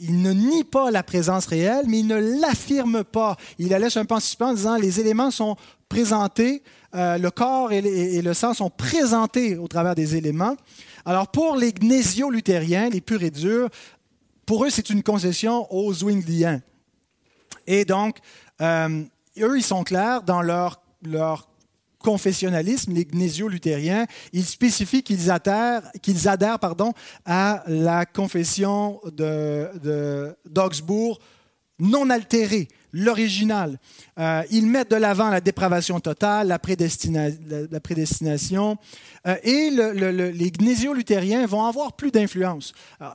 [0.00, 3.36] il ne nie pas la présence réelle, mais il ne l'affirme pas.
[3.58, 5.56] Il la laisse un peu en suspens en disant les éléments sont
[5.88, 6.62] présentés,
[6.94, 10.56] euh, le corps et, le sang sont présentés au travers des éléments.
[11.04, 13.68] Alors pour les gnésio-luthériens, les purs et durs,
[14.46, 16.60] pour eux c'est une concession aux Zwingliens.
[17.66, 18.18] Et donc,
[18.60, 19.04] euh,
[19.38, 21.47] eux, ils sont clairs dans leur, leur
[22.08, 26.58] confessionnalisme, les gnésio-luthériens, ils spécifient qu'ils adhèrent, qu'ils adhèrent
[27.26, 28.98] à la confession
[30.46, 31.18] d'Augsbourg
[31.78, 33.78] non altérée, l'original.
[34.18, 38.76] Euh, ils mettent de l'avant la dépravation totale, la, prédestination,
[39.26, 42.72] euh, et les gnésio-luthériens vont avoir plus d'influence.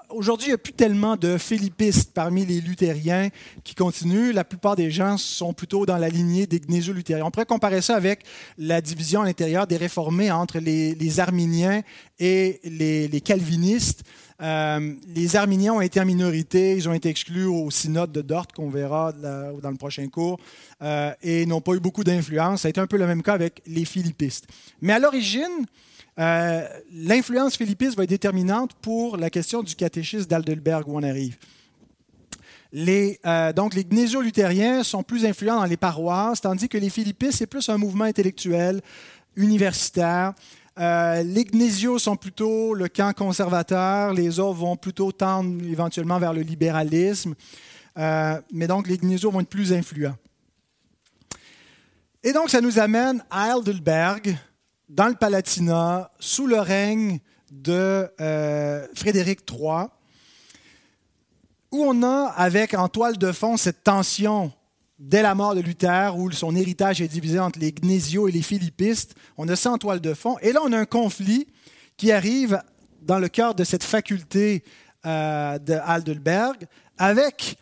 [0.09, 3.29] Aujourd'hui, il n'y a plus tellement de philippistes parmi les luthériens
[3.63, 4.33] qui continuent.
[4.33, 7.25] La plupart des gens sont plutôt dans la lignée des gnésio-luthériens.
[7.25, 8.23] On pourrait comparer ça avec
[8.57, 11.81] la division à l'intérieur des réformés entre les, arminiens
[12.19, 14.03] et les calvinistes.
[14.43, 18.47] Euh, les Arméniens ont été en minorité, ils ont été exclus au synode de Dort,
[18.47, 20.37] qu'on verra dans le prochain cours,
[20.81, 22.61] euh, et n'ont pas eu beaucoup d'influence.
[22.61, 24.47] Ça a été un peu le même cas avec les philippistes.
[24.81, 25.65] Mais à l'origine,
[26.19, 31.37] euh, l'influence philippiste va être déterminante pour la question du catéchisme d'Aldelberg où on arrive.
[32.75, 33.19] Les,
[33.55, 37.69] donc, les gnésio-luthériens sont plus influents dans les paroisses, tandis que les philippistes, c'est plus
[37.69, 38.81] un mouvement intellectuel,
[39.35, 40.33] universitaire.
[40.79, 46.33] Euh, les gnésios sont plutôt le camp conservateur, les autres vont plutôt tendre éventuellement vers
[46.33, 47.35] le libéralisme,
[47.97, 50.15] euh, mais donc les gnésios vont être plus influents.
[52.23, 54.35] Et donc ça nous amène à Heidelberg,
[54.89, 57.19] dans le Palatinat, sous le règne
[57.51, 59.87] de euh, Frédéric III,
[61.71, 64.51] où on a avec en toile de fond cette tension
[64.99, 68.41] dès la mort de Luther, où son héritage est divisé entre les Gnésio et les
[68.41, 69.15] Philippistes.
[69.37, 70.37] On a ça en toile de fond.
[70.41, 71.47] Et là, on a un conflit
[71.97, 72.61] qui arrive
[73.01, 74.63] dans le cœur de cette faculté
[75.05, 76.65] euh, de Heidelberg,
[76.97, 77.57] avec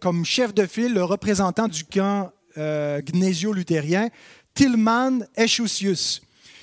[0.00, 4.08] comme chef de file le représentant du camp euh, gnésio-luthérien,
[4.54, 6.22] Tilman Eschusius,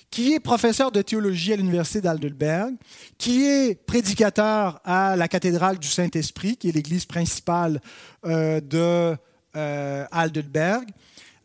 [0.09, 2.75] qui est professeur de théologie à l'université d'Heidelberg,
[3.17, 7.81] qui est prédicateur à la cathédrale du Saint-Esprit, qui est l'église principale
[8.25, 9.15] euh, de
[9.57, 10.87] euh, Aldelberg,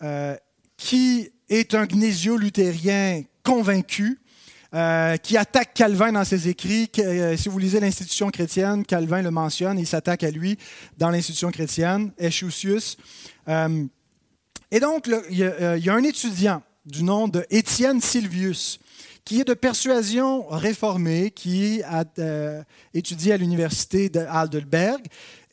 [0.03, 0.37] euh,
[0.77, 4.21] qui est un gnésio-luthérien convaincu,
[4.75, 6.89] euh, qui attaque Calvin dans ses écrits.
[7.37, 10.57] si vous lisez l'institution chrétienne, Calvin le mentionne, il s'attaque à lui
[10.99, 12.97] dans l'institution chrétienne, Eschusius.
[13.49, 18.79] et donc, il, y a, un étudiant du nom de Étienne Silvius,
[19.25, 22.05] qui est de persuasion réformée, qui a
[22.95, 25.03] étudié à l'université d'Aldelberg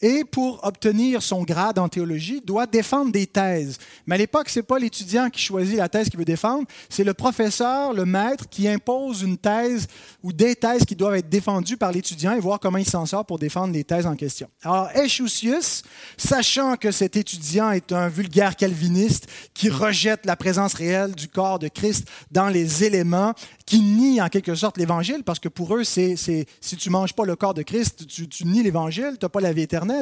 [0.03, 3.77] et pour obtenir son grade en théologie, doit défendre des thèses.
[4.05, 7.05] Mais à l'époque, ce n'est pas l'étudiant qui choisit la thèse qu'il veut défendre, c'est
[7.05, 9.87] le professeur, le maître, qui impose une thèse
[10.21, 13.25] ou des thèses qui doivent être défendues par l'étudiant et voir comment il s'en sort
[13.25, 14.49] pour défendre les thèses en question.
[14.63, 15.83] Alors, Echusius,
[16.17, 21.59] sachant que cet étudiant est un vulgaire calviniste qui rejette la présence réelle du corps
[21.59, 23.33] de Christ dans les éléments,
[23.65, 27.23] qui nie en quelque sorte l'Évangile, parce que pour eux, c'est, si tu manges pas
[27.23, 29.92] le corps de Christ, tu, tu nies l'Évangile, tu n'as pas la vie éternelle.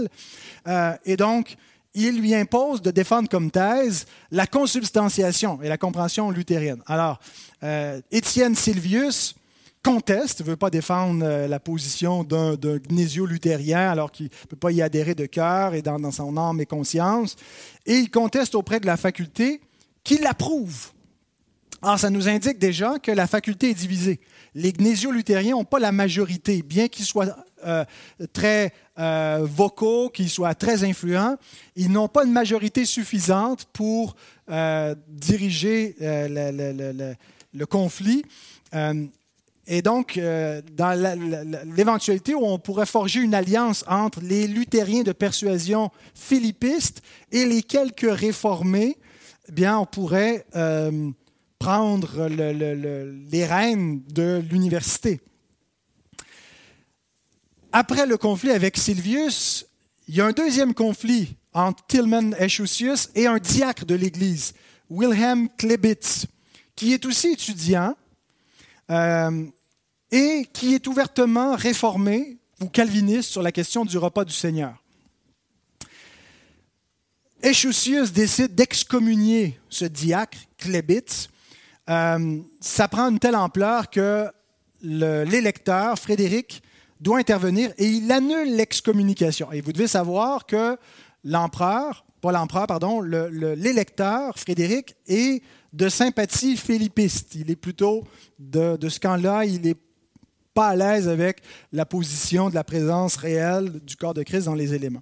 [0.68, 1.58] Euh, et donc,
[1.94, 6.82] il lui impose de défendre comme thèse la consubstantiation et la compréhension luthérienne.
[6.86, 7.20] Alors,
[7.64, 9.36] euh, Étienne Silvius
[9.84, 12.56] conteste, ne veut pas défendre euh, la position d'un,
[12.90, 16.66] gnésio-luthérien alors qu'il ne peut pas y adhérer de cœur et dans, son âme et
[16.66, 17.36] conscience,
[17.86, 19.62] et il conteste auprès de la faculté
[20.04, 20.92] qui l'approuve.
[21.82, 24.20] Alors, ça nous indique déjà que la faculté est divisée.
[24.54, 27.84] Les gnésio-luthériens n'ont pas la majorité, bien qu'ils soient euh,
[28.34, 31.36] très euh, vocaux, qu'ils soient très influents,
[31.76, 34.16] ils n'ont pas une majorité suffisante pour
[34.52, 38.24] euh, diriger le, conflit.
[39.66, 40.20] et donc,
[40.74, 41.26] dans
[41.76, 47.64] l'éventualité où on pourrait forger une alliance entre les luthériens de persuasion philippistes et les
[47.64, 48.98] quelques réformés,
[49.50, 50.46] eh bien, on pourrait
[51.60, 55.22] prendre les rênes de l'université.
[57.74, 59.66] Après le conflit avec Silvius,
[60.10, 64.54] il y a un deuxième conflit entre Tillman Echusius et un diacre de l'Église,
[64.90, 66.26] Wilhelm Klebitz,
[66.76, 67.96] qui est aussi étudiant
[68.90, 69.46] euh,
[70.12, 74.76] et qui est ouvertement réformé ou calviniste sur la question du repas du Seigneur.
[77.42, 81.30] Echusius décide d'excommunier ce diacre, Klebitz.
[81.90, 84.30] Euh, ça prend une telle ampleur que
[84.82, 86.62] l'électeur, Frédéric,
[87.02, 89.52] doit intervenir et il annule l'excommunication.
[89.52, 90.78] Et vous devez savoir que
[91.24, 95.42] l'empereur, pas l'empereur, pardon, l'électeur, Frédéric, est
[95.74, 97.36] de sympathie philippiste.
[97.36, 98.04] Il est plutôt
[98.38, 99.78] de, de ce camp-là, il n'est
[100.54, 104.56] pas à l'aise avec la position de la présence réelle du corps de Christ dans
[104.56, 105.02] les éléments.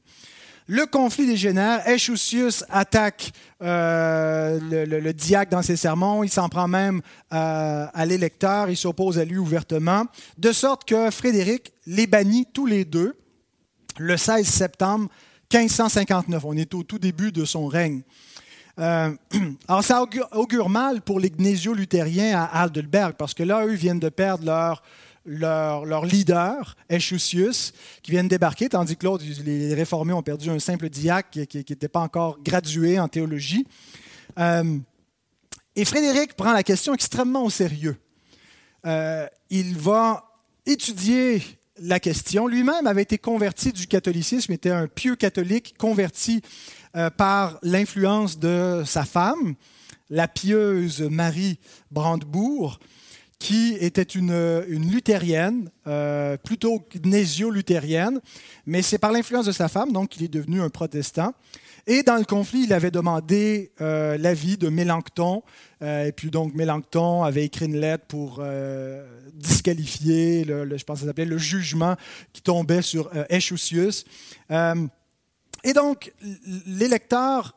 [0.72, 1.82] Le conflit dégénère.
[1.88, 3.32] Echusius attaque
[3.64, 6.24] euh, le, diacre dans ses sermons.
[6.24, 7.02] Il s'en prend même
[7.34, 8.70] euh, à l'électeur.
[8.70, 10.06] Il s'oppose à lui ouvertement.
[10.38, 13.18] De sorte que Frédéric les bannit tous les deux
[13.98, 15.10] le 16 septembre
[15.52, 16.46] 1559.
[16.46, 18.04] On est au tout début de son règne.
[18.78, 19.10] Euh,
[19.68, 24.10] alors, ça augure, mal pour les gnésio-luthériens à Heidelberg, parce que là, eux viennent de
[24.10, 24.84] perdre leur
[25.26, 30.90] leur, leader, Echusius, qui viennent débarquer, tandis que l'autre, les réformés ont perdu un simple
[30.90, 33.66] diacre qui n'était pas encore gradué en théologie.
[34.38, 34.78] Euh,
[35.76, 37.98] et Frédéric prend la question extrêmement au sérieux.
[38.86, 40.26] Euh, il va
[40.66, 41.42] étudier
[41.82, 42.48] la question.
[42.48, 46.42] Lui-même avait été converti du catholicisme, était un pieux catholique converti
[46.96, 49.56] euh, par l'influence de sa femme,
[50.10, 51.60] la pieuse Marie
[51.92, 52.80] Brandebourg
[53.40, 58.20] qui était une, luthérienne, euh, plutôt gnésio-luthérienne,
[58.66, 61.34] mais c'est par l'influence de sa femme, donc, qu'il est devenu un protestant.
[61.88, 65.42] Et dans le conflit, il avait demandé euh, l'avis de Mélenchon.
[65.82, 68.44] Euh, et puis donc, Mélenchon avait écrit une lettre pour
[69.34, 71.96] disqualifier, le, je pense que ça s'appelait le jugement
[72.34, 74.04] qui tombait sur Echusius.
[75.64, 76.14] Et donc,
[76.66, 77.56] l'électeur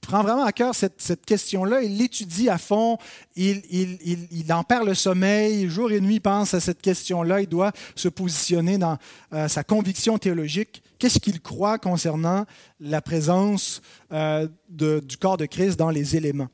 [0.00, 2.98] prend vraiment à cœur cette, question-là, il l'étudie à fond,
[3.36, 8.08] il, en perd le sommeil, jour et nuit pense à cette question-là, il doit se
[8.08, 8.98] positionner dans
[9.32, 10.82] euh, sa conviction théologique.
[10.98, 12.46] Qu'est-ce qu'il croit concernant
[12.80, 16.48] la présence euh, du corps de Christ dans les éléments?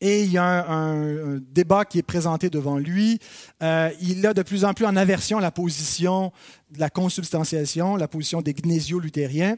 [0.00, 3.18] Et il y a un, débat qui est présenté devant lui.
[3.62, 6.32] Euh, il a de plus en plus en aversion la position
[6.70, 9.56] de la consubstantiation, la position des gnésio-luthériens.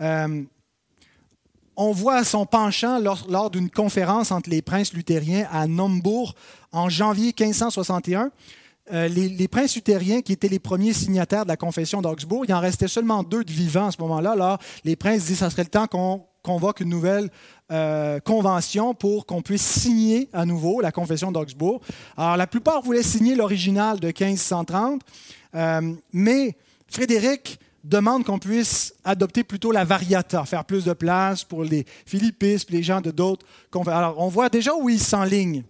[0.00, 0.42] Euh,
[1.76, 6.34] on voit son penchant lors, d'une conférence entre les princes luthériens à Naumbourg
[6.72, 8.30] en janvier 1561.
[8.92, 12.60] Euh, les, princes luthériens, qui étaient les premiers signataires de la confession d'Augsbourg, il en
[12.60, 14.32] restait seulement deux de vivants à ce moment-là.
[14.32, 17.30] Alors, les princes disent que ce serait le temps qu'on convoque une nouvelle
[17.70, 21.80] euh, convention pour qu'on puisse signer à nouveau la confession d'Augsbourg.
[22.16, 25.02] Alors, la plupart voulaient signer l'original de 1530,
[25.54, 26.56] euh, mais
[26.88, 32.70] Frédéric demande qu'on puisse adopter plutôt la variata, faire plus de place pour les philippistes,
[32.70, 33.46] les gens de d'autres
[33.86, 35.64] Alors, on voit déjà où il s'enligne.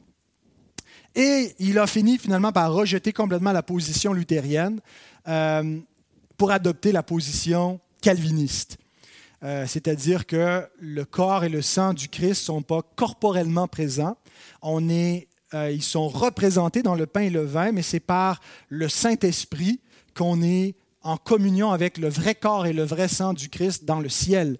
[1.15, 4.81] Et il a fini finalement par rejeter complètement la position luthérienne
[5.29, 5.79] euh,
[6.37, 8.79] pour adopter la position calviniste.
[9.43, 14.17] Euh, c'est-à-dire que le corps et le sang du Christ ne sont pas corporellement présents.
[14.61, 18.41] On est, euh, ils sont représentés dans le pain et le vin, mais c'est par
[18.69, 19.81] le Saint-Esprit
[20.15, 24.01] qu'on est en communion avec le vrai corps et le vrai sang du Christ dans
[24.01, 24.59] le ciel,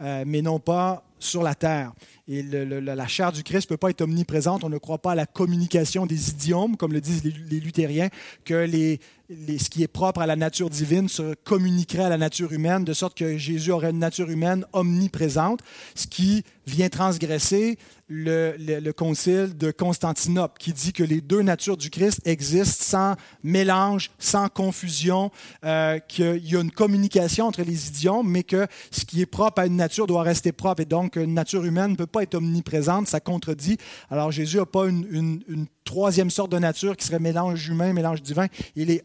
[0.00, 1.92] euh, mais non pas sur la terre.
[2.28, 4.62] Et la chair du Christ ne peut pas être omniprésente.
[4.62, 8.08] On ne croit pas à la communication des idiomes, comme le disent les, luthériens,
[8.44, 12.52] que les, ce qui est propre à la nature divine se communiquerait à la nature
[12.52, 15.60] humaine, de sorte que Jésus aurait une nature humaine omniprésente,
[15.94, 17.78] ce qui vient transgresser
[18.10, 23.14] le, concile de Constantinople, qui dit que les deux natures du Christ existent sans
[23.44, 25.30] mélange, sans confusion,
[25.64, 29.62] euh, qu'il y a une communication entre les idiomes, mais que ce qui est propre
[29.62, 30.82] à une nature doit rester propre.
[30.82, 33.78] Et donc, une nature humaine ne peut pas être omniprésente, ça contredit.
[34.10, 38.46] Alors, Jésus n'a pas une, troisième sorte de nature qui serait mélange humain, mélange divin.
[38.76, 39.02] Il est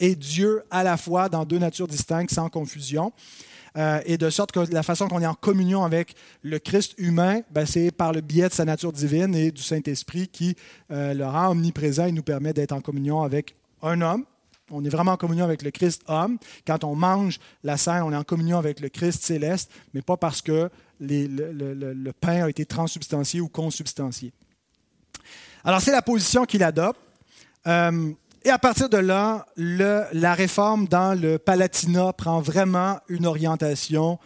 [0.00, 3.12] et Dieu à la fois dans deux natures distinctes, sans confusion.
[3.78, 7.40] Euh, et de sorte que la façon qu'on est en communion avec le Christ humain,
[7.50, 10.56] ben, c'est par le biais de sa nature divine et du Saint-Esprit qui
[10.90, 14.24] euh, le rend omniprésent et nous permet d'être en communion avec un homme.
[14.70, 16.38] On est vraiment en communion avec le Christ homme.
[16.66, 20.16] Quand on mange la scène, on est en communion avec le Christ céleste, mais pas
[20.16, 24.32] parce que le, pain a été transsubstantié ou consubstantié.
[25.64, 26.98] Alors, c'est la position qu'il adopte.
[27.66, 28.12] Euh,
[28.44, 34.18] et à partir de là, la réforme dans le Palatinat prend vraiment une orientation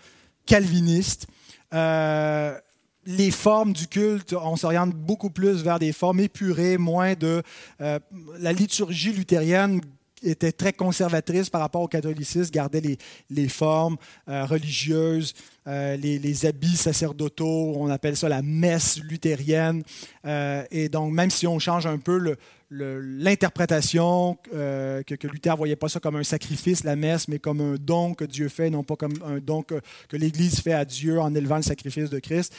[0.47, 1.27] calviniste.
[1.75, 2.59] Euh,
[3.05, 7.43] les formes du culte, on s'oriente beaucoup plus vers des formes épurées, moins de...
[7.81, 7.99] Euh,
[8.39, 9.81] la liturgie luthérienne
[10.23, 12.99] était très conservatrice par rapport au catholicisme, gardait les,
[13.31, 13.97] les formes
[14.29, 15.35] euh, religieuses,
[15.67, 19.83] euh, les, les, habits sacerdotaux, on appelle ça la messe luthérienne.
[20.25, 22.37] Euh, et donc, même si on change un peu
[22.71, 27.75] l'interprétation, que, Luther ne voyait pas ça comme un sacrifice, la messe, mais comme un
[27.79, 29.81] don que Dieu fait, non pas comme un don que
[30.13, 32.55] l'Église fait à Dieu en élevant le sacrifice de Christ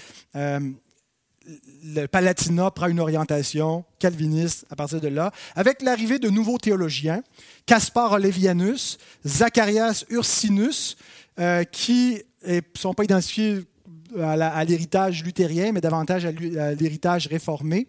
[1.83, 7.23] le Palatinat prend une orientation calviniste à partir de là, avec l'arrivée de nouveaux théologiens,
[7.65, 10.97] Caspar Olevianus, Zacharias Ursinus,
[11.39, 13.63] euh, qui ne sont pas identifiés
[14.19, 17.87] à l'héritage luthérien, mais davantage à l'héritage réformé.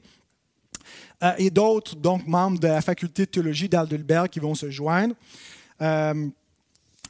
[1.23, 5.15] Euh, et d'autres, donc membres de la faculté de théologie d'Aldelberg, qui vont se joindre.
[5.81, 6.29] Euh,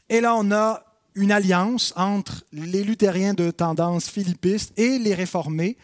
[0.09, 0.83] et là, on a
[1.15, 5.77] une alliance entre les luthériens de tendance philippiste et les réformés,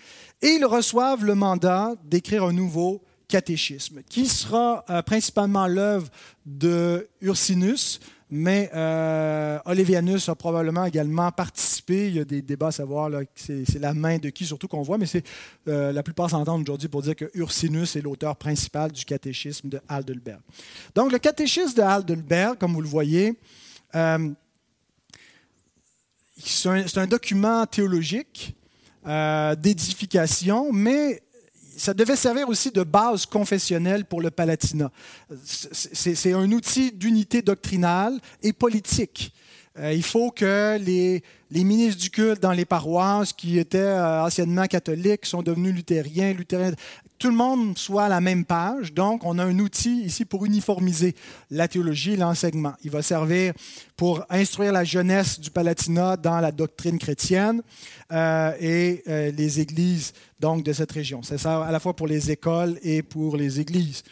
[0.44, 6.08] et ils reçoivent le mandat d'écrire un nouveau catéchisme, qui sera euh, principalement l'œuvre
[6.44, 7.98] de Ursinus,
[8.30, 12.08] mais euh, Olevianus a probablement également participé.
[12.08, 14.98] Il y a des débats à savoir, c'est la main de qui surtout qu'on voit,
[14.98, 15.24] mais c'est
[15.68, 19.80] euh, la plupart s'entendent aujourd'hui pour dire que Ursinus est l'auteur principal du catéchisme de
[19.88, 20.40] Heidelberg.
[20.94, 23.32] Donc le catéchisme de Heidelberg, comme vous le voyez,
[26.36, 28.54] c'est un, document théologique
[29.06, 31.22] euh, d'édification, mais
[31.76, 34.90] ça devait servir aussi de base confessionnelle pour le Palatinat.
[35.44, 39.32] C'est un outil d'unité doctrinale et politique.
[39.76, 44.22] Euh, il faut que les, les, ministres du culte dans les paroisses qui étaient euh,
[44.22, 46.74] anciennement catholiques sont devenus luthériens, luthériens,
[47.18, 48.92] tout le monde soit à la même page.
[48.92, 51.14] Donc, on a un outil ici pour uniformiser
[51.50, 52.74] la théologie et l'enseignement.
[52.82, 53.54] Il va servir
[53.96, 57.62] pour instruire la jeunesse du Palatinat dans la doctrine chrétienne
[58.12, 61.22] euh, et euh, les églises donc, de cette région.
[61.22, 64.02] Ça à la fois pour les écoles et pour les églises.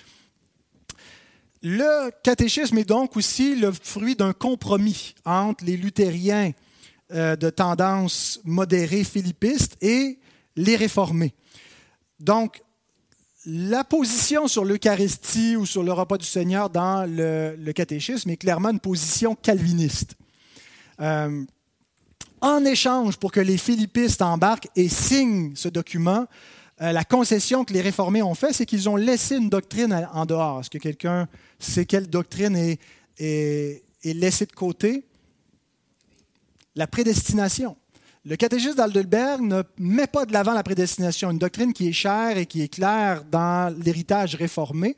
[1.63, 6.53] Le catéchisme est donc aussi le fruit d'un compromis entre les luthériens
[7.13, 10.19] euh, de tendance modérée philippiste et
[10.57, 11.35] les réformés.
[12.19, 12.63] Donc,
[13.45, 18.71] la position sur l'Eucharistie ou sur le repas du Seigneur dans le, catéchisme est clairement
[18.71, 20.15] une position calviniste.
[21.01, 21.45] Euh,
[22.41, 26.27] en échange pour que les philippistes embarquent et signent ce document,
[26.81, 30.27] euh, la concession que les réformés ont faite, c'est qu'ils ont laissé une doctrine en
[30.27, 30.61] dehors.
[30.61, 31.29] Est-ce que quelqu'un
[31.59, 32.79] sait quelle doctrine est,
[33.19, 35.05] est laissée de côté?
[36.75, 37.77] La prédestination.
[38.25, 42.39] Le catéchisme d'Aldelberg ne met pas de l'avant la prédestination, une doctrine qui est chère
[42.39, 44.97] et qui est claire dans l'héritage réformé.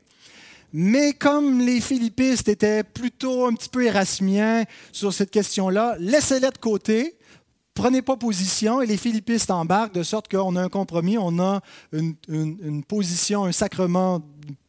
[0.71, 6.57] Mais comme les philippistes étaient plutôt un petit peu érasmiens sur cette question-là, laissez-les de
[6.59, 7.17] côté,
[7.73, 11.61] prenez pas position et les philippistes embarquent de sorte qu'on a un compromis, on a
[11.93, 14.21] une, une position, un sacrement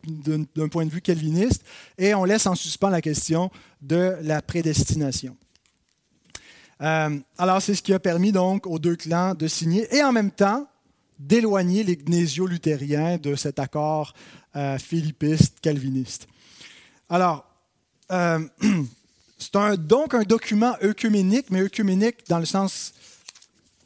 [0.06, 1.62] d'un point de vue calviniste
[1.98, 3.50] et on laisse en suspens la question
[3.82, 5.36] de la prédestination.
[6.82, 10.12] Euh, alors, c'est ce qui a permis donc aux deux clans de signer et en
[10.12, 10.66] même temps
[11.18, 14.12] d'éloigner les gnésio-luthériens de cet accord
[14.54, 16.26] euh, philippiste-calviniste.
[17.08, 17.46] Alors,
[18.12, 18.40] euh,
[19.38, 22.92] c'est donc un document œcuménique, mais œcuménique dans le sens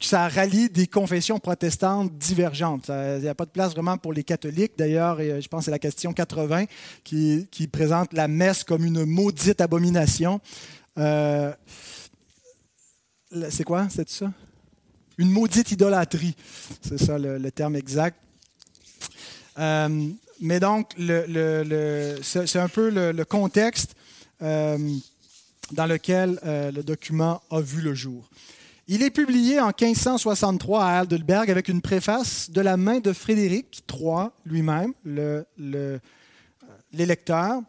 [0.01, 2.89] que ça rallie des confessions protestantes divergentes.
[2.89, 4.73] Il n'y a pas de place vraiment pour les catholiques.
[4.79, 6.65] D'ailleurs, je pense que c'est la question 80
[7.05, 10.41] qui, présente la messe comme une maudite abomination.
[13.51, 14.33] C'est quoi, c'est ça?
[15.19, 16.35] Une maudite idolâtrie,
[16.81, 18.19] c'est ça le, terme exact.
[19.59, 20.09] Euh,
[20.41, 20.93] mais donc,
[22.23, 23.95] c'est un peu le, contexte
[24.43, 24.79] euh,
[25.73, 28.29] dans lequel le document a vu le jour.
[28.93, 33.85] Il est publié en 1563 à Heidelberg avec une préface de la main de Frédéric
[33.89, 34.95] III lui-même,
[36.93, 37.61] l'électeur,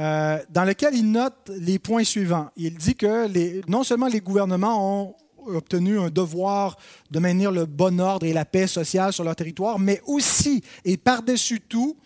[0.00, 2.48] euh, dans lequel il note les points suivants.
[2.56, 5.14] Il dit que non seulement les gouvernements ont
[5.46, 6.78] obtenu un devoir
[7.10, 10.96] de maintenir le bon ordre et la paix sociale sur leur territoire, mais aussi et
[10.96, 11.98] par-dessus tout,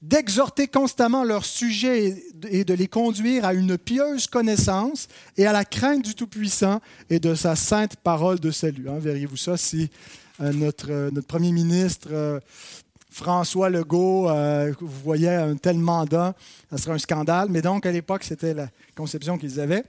[0.00, 5.66] d'exhorter constamment leurs sujets et de les conduire à une pieuse connaissance et à la
[5.66, 6.80] crainte du Tout-Puissant
[7.10, 8.88] et de sa sainte parole de salut.
[8.88, 9.90] Hein, Verriez-vous ça si
[10.40, 12.08] euh, notre, euh, notre premier ministre
[13.12, 14.28] François Legault,
[14.80, 16.34] vous voyez un tel mandat,
[16.70, 17.48] ça serait un scandale.
[17.50, 19.84] Mais donc, à l'époque, c'était la conception qu'ils avaient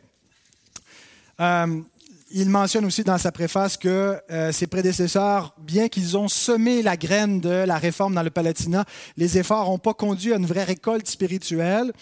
[2.35, 6.97] il mentionne aussi dans sa préface que euh, ses prédécesseurs, bien qu'ils ont semé la
[6.97, 8.85] graine de la réforme dans le Palatinat,
[9.17, 11.93] les efforts n'ont pas conduit à une vraie récolte spirituelle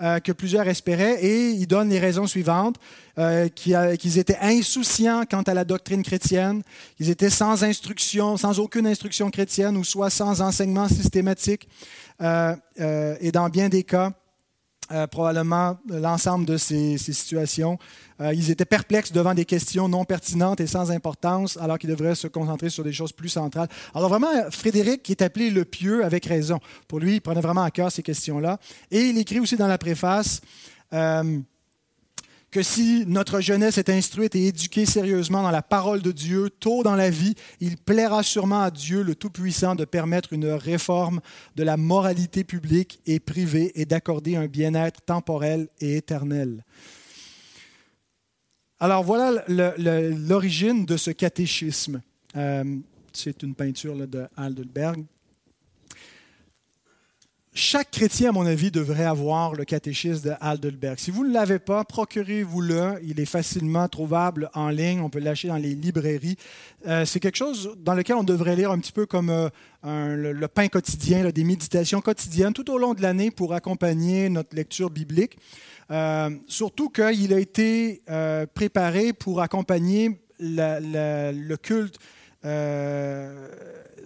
[0.00, 2.76] euh, que plusieurs espéraient, et il donne les raisons suivantes,
[3.18, 6.62] euh, qu'ils étaient insouciants quant à la doctrine chrétienne,
[6.96, 11.68] qu'ils étaient sans instruction, sans aucune instruction chrétienne, ou soit sans enseignement systématique,
[12.20, 14.12] et dans bien des cas,
[14.92, 17.78] euh, probablement l'ensemble de ces, situations.
[18.20, 22.14] Euh, ils étaient perplexes devant des questions non pertinentes et sans importance, alors qu'ils devraient
[22.14, 23.68] se concentrer sur des choses plus centrales.
[23.94, 26.58] Alors vraiment, Frédéric, qui est appelé le pieux, avec raison.
[26.88, 28.58] Pour lui, il prenait vraiment à cœur ces questions-là.
[28.90, 30.40] Et il écrit aussi dans la préface,
[30.92, 31.38] euh,
[32.50, 36.82] que si notre jeunesse est instruite et éduquée sérieusement dans la parole de Dieu tôt
[36.82, 41.20] dans la vie, il plaira sûrement à Dieu le Tout-Puissant de permettre une réforme
[41.54, 46.64] de la moralité publique et privée et d'accorder un bien-être temporel et éternel.
[48.80, 52.02] Alors voilà l'origine de ce catéchisme.
[52.36, 52.64] Euh,
[53.12, 55.04] c'est une peinture de Heidelberg
[57.52, 61.00] chaque chrétien, à mon avis, devrait avoir le catéchisme de Heidelberg.
[61.00, 63.00] Si vous ne l'avez pas, procurez-vous-le.
[63.02, 65.00] Il est facilement trouvable en ligne.
[65.00, 66.36] On peut l'acheter dans les librairies.
[66.86, 69.50] Euh, c'est quelque chose dans lequel on devrait lire un petit peu comme euh,
[69.82, 74.88] le, pain quotidien, des méditations quotidiennes tout au long de l'année pour accompagner notre lecture
[74.88, 75.36] biblique.
[75.90, 78.02] Euh, surtout qu'il a été
[78.54, 81.98] préparé pour accompagner le culte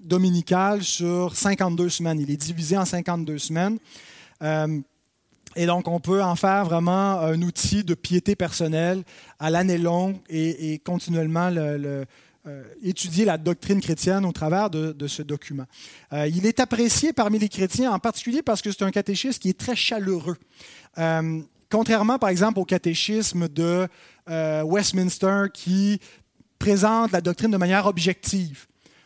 [0.05, 2.21] dominical sur 52 semaines.
[2.21, 3.79] Il est divisé en 52 semaines.
[4.43, 4.81] Euh,
[5.57, 9.03] et donc, on peut en faire vraiment un outil de piété personnelle
[9.39, 12.05] à l'année longue et, continuellement le,
[12.47, 15.65] euh, étudier la doctrine chrétienne au travers de, ce document.
[16.13, 19.49] Euh, il est apprécié parmi les chrétiens, en particulier parce que c'est un catéchisme qui
[19.49, 20.37] est très chaleureux.
[21.71, 23.87] contrairement, par exemple, au catéchisme de
[24.27, 26.01] Westminster qui
[26.65, 28.65] présente la doctrine de manière objective.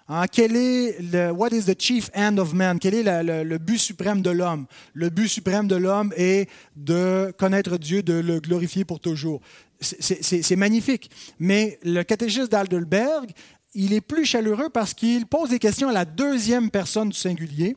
[0.08, 2.78] Hein, quel est le what is the chief end of man?
[2.78, 4.66] Quel est le, but suprême de l'homme?
[4.94, 9.40] Le but suprême de l'homme est de connaître Dieu, de le glorifier pour toujours.
[9.80, 11.10] C'est magnifique.
[11.40, 13.32] Mais le catéchisme d'Aldelberg,
[13.74, 17.76] il est plus chaleureux parce qu'il pose des questions à la deuxième personne du singulier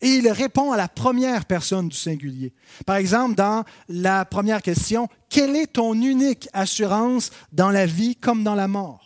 [0.00, 2.52] et il répond à la première personne du singulier.
[2.84, 8.42] Par exemple, dans la première question, quelle est ton unique assurance dans la vie comme
[8.42, 9.03] dans la mort?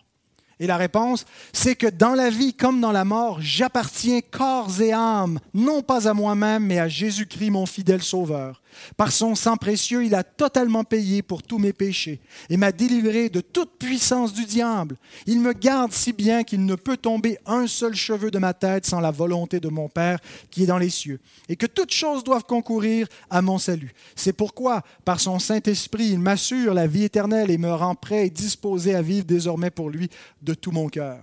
[0.61, 4.93] Et la réponse, c'est que dans la vie comme dans la mort, j'appartiens corps et
[4.93, 8.61] âme, non pas à moi-même, mais à Jésus-Christ, mon fidèle Sauveur.
[8.97, 13.29] Par son sang précieux, il a totalement payé pour tous mes péchés et m'a délivré
[13.29, 14.97] de toute puissance du diable.
[15.27, 18.87] Il me garde si bien qu'il ne peut tomber un seul cheveu de ma tête
[18.87, 20.19] sans la volonté de mon Père
[20.51, 23.93] qui est dans les cieux, et que toutes choses doivent concourir à mon salut.
[24.15, 28.31] C'est pourquoi, par son Saint-Esprit, il m'assure la vie éternelle et me rend prêt et
[28.31, 30.09] disposé à vivre désormais pour lui
[30.49, 31.19] de tout mon cœur.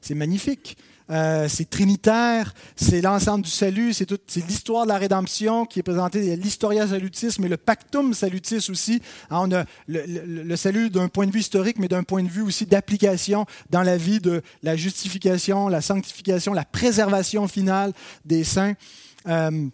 [0.00, 0.76] C'est magnifique.
[1.10, 4.08] Euh, c'est trinitaire, c'est l'ensemble du salut, c'est,
[4.46, 9.02] l'histoire de la rédemption qui est présentée, l'historia salutis, mais le pactum salutis aussi.
[9.28, 12.64] On a le, salut d'un point de vue historique, mais d'un point de vue aussi
[12.64, 17.92] d'application dans la vie de la justification, la sanctification, la préservation finale
[18.24, 18.74] des saints.
[19.26, 19.66] Euh,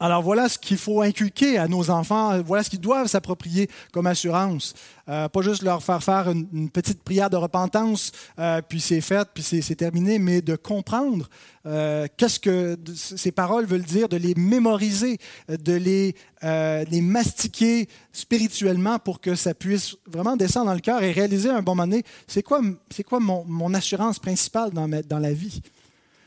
[0.00, 4.06] alors voilà ce qu'il faut inculquer à nos enfants, voilà ce qu'ils doivent s'approprier comme
[4.06, 4.74] assurance.
[5.08, 9.28] Euh, pas juste leur faire faire une, petite prière de repentance, euh, puis c'est fait,
[9.32, 11.28] puis c'est terminé, mais de comprendre
[11.66, 15.18] euh, qu'est-ce que ces paroles veulent dire, de les mémoriser,
[15.48, 21.50] de les, mastiquer spirituellement pour que ça puisse vraiment descendre dans le cœur et réaliser
[21.50, 22.60] un bon moment donné, c'est quoi,
[23.06, 25.62] quoi mon, mon, assurance principale dans, dans la vie?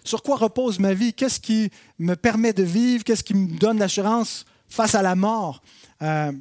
[0.08, 1.14] Sur quoi repose ma vie?
[1.14, 3.03] Qu'est-ce qui me permet de vivre?
[3.03, 5.62] Qu'est-ce qui me donne l'assurance face à la mort?
[6.01, 6.32] Euh,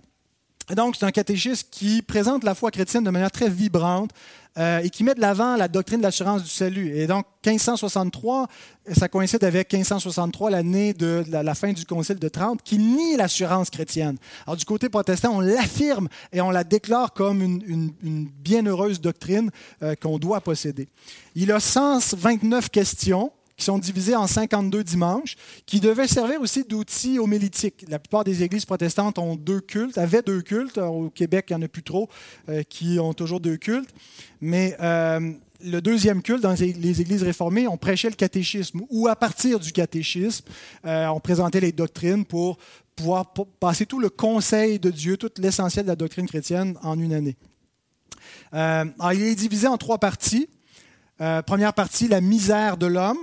[0.74, 4.10] donc, c'est un catéchisme qui présente la foi chrétienne de manière très vibrante
[4.56, 6.96] euh, et qui met de l'avant la doctrine de l'assurance du salut.
[6.96, 8.46] Et donc, 1563,
[8.92, 13.68] ça coïncide avec 1563, l'année de la, fin du Concile de Trente, qui nie l'assurance
[13.70, 14.16] chrétienne.
[14.46, 19.50] Alors, du côté protestant, on l'affirme et on la déclare comme une, bienheureuse doctrine
[19.82, 20.88] euh, qu'on doit posséder.
[21.34, 27.18] Il a 129 questions qui sont divisés en 52 dimanches, qui devaient servir aussi d'outils
[27.18, 27.86] homilétiques.
[27.88, 30.76] La plupart des églises protestantes ont deux cultes, avaient deux cultes.
[30.76, 32.08] Au Québec, il n'y en a plus trop
[32.50, 33.88] euh, qui ont toujours deux cultes.
[34.42, 35.32] Mais euh,
[35.64, 39.72] le deuxième culte, dans les églises réformées, on prêchait le catéchisme, ou à partir du
[39.72, 40.44] catéchisme,
[40.84, 42.58] euh, on présentait les doctrines pour
[42.94, 47.12] pouvoir passer tout le conseil de Dieu, tout l'essentiel de la doctrine chrétienne en une
[47.12, 47.36] année.
[48.52, 50.48] alors, il est divisé en trois parties.
[51.46, 53.18] première partie, la misère de l'homme.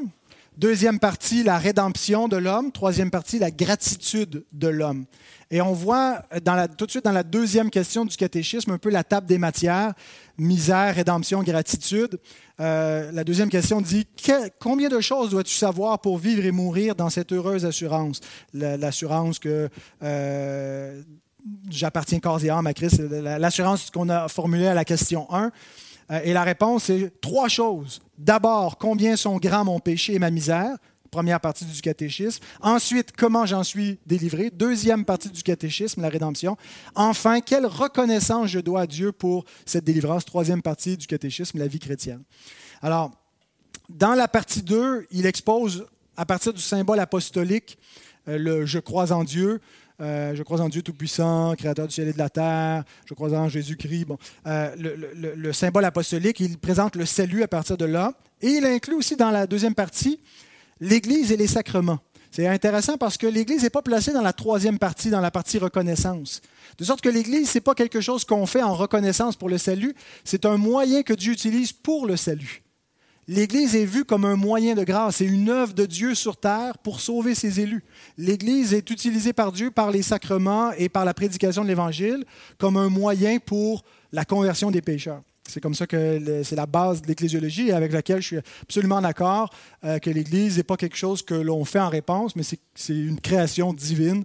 [0.57, 2.71] Deuxième partie, la rédemption de l'homme.
[2.71, 5.05] Troisième partie, la gratitude de l'homme.
[5.49, 6.23] Et on voit
[6.77, 9.93] tout de suite dans la deuxième question du catéchisme un peu la table des matières,
[10.37, 12.19] misère, rédemption, gratitude.
[12.59, 14.05] Euh, la deuxième question dit,
[14.59, 18.21] combien de choses dois-tu savoir pour vivre et mourir dans cette heureuse assurance?
[18.53, 19.69] L'assurance que
[20.03, 21.01] euh,
[21.69, 25.51] j'appartiens corps et âme à Christ, l'assurance qu'on a formulée à la question 1.
[26.11, 28.01] Euh, et la réponse est trois choses.
[28.17, 30.77] D'abord, combien sont grands mon péché et ma misère?
[31.11, 32.43] Première partie du catéchisme.
[32.61, 34.49] Ensuite, comment j'en suis délivré?
[34.49, 36.57] Deuxième partie du catéchisme, la rédemption.
[36.95, 40.25] Enfin, quelle reconnaissance je dois à Dieu pour cette délivrance?
[40.25, 42.23] Troisième partie du catéchisme, la vie chrétienne.
[42.81, 43.11] Alors,
[43.89, 45.85] dans la partie 2, il expose,
[46.17, 47.77] à partir du symbole apostolique,
[48.27, 49.59] euh, le je crois en Dieu,
[50.01, 52.83] euh, je crois en Dieu Tout-Puissant, Créateur du ciel et de la terre.
[53.05, 54.05] Je crois en Jésus-Christ.
[54.05, 54.17] Bon,
[54.47, 58.13] euh, le, symbole apostolique, il présente le salut à partir de là.
[58.41, 60.19] Et il inclut aussi dans la deuxième partie
[60.79, 61.99] l'Église et les sacrements.
[62.31, 65.59] C'est intéressant parce que l'Église n'est pas placée dans la troisième partie, dans la partie
[65.59, 66.41] reconnaissance.
[66.79, 69.59] De sorte que l'Église, ce n'est pas quelque chose qu'on fait en reconnaissance pour le
[69.59, 72.63] salut, c'est un moyen que Dieu utilise pour le salut.
[73.27, 76.77] L'Église est vue comme un moyen de grâce et une œuvre de Dieu sur terre
[76.77, 77.83] pour sauver ses élus.
[78.17, 82.25] L'Église est utilisée par Dieu par les sacrements et par la prédication de l'Évangile
[82.57, 85.21] comme un moyen pour la conversion des pécheurs.
[85.47, 89.49] C'est comme ça que c'est la base de l'ecclésiologie avec laquelle je suis absolument d'accord
[89.83, 93.19] euh, que l'Église n'est pas quelque chose que l'on fait en réponse, mais c'est une
[93.19, 94.23] création divine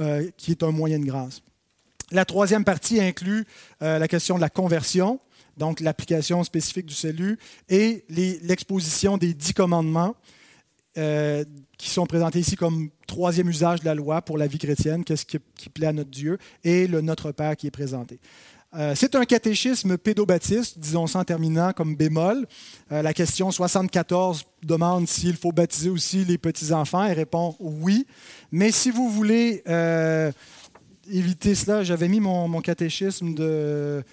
[0.00, 1.42] euh, qui est un moyen de grâce.
[2.10, 3.46] La troisième partie inclut
[3.82, 5.18] euh, la question de la conversion
[5.56, 7.38] donc l'application spécifique du salut,
[7.68, 10.14] et l'exposition des dix commandements
[10.98, 11.42] euh,
[11.78, 15.24] qui sont présentés ici comme troisième usage de la loi pour la vie chrétienne, qu'est-ce
[15.24, 15.38] qui,
[15.70, 18.20] plaît à notre Dieu, et le Notre Père qui est présenté.
[18.74, 22.46] Euh, c'est un catéchisme pédobaptiste, disons ça en terminant comme bémol.
[22.92, 28.06] Euh, la question 74 demande s'il faut baptiser aussi les petits-enfants et répond oui.
[28.50, 29.62] Mais si vous voulez
[31.10, 34.04] éviter cela, j'avais mis mon catéchisme de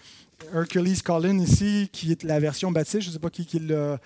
[0.54, 3.02] Hercules Collin ici, qui est la version baptiste.
[3.02, 4.00] Je ne sais pas qui, l'a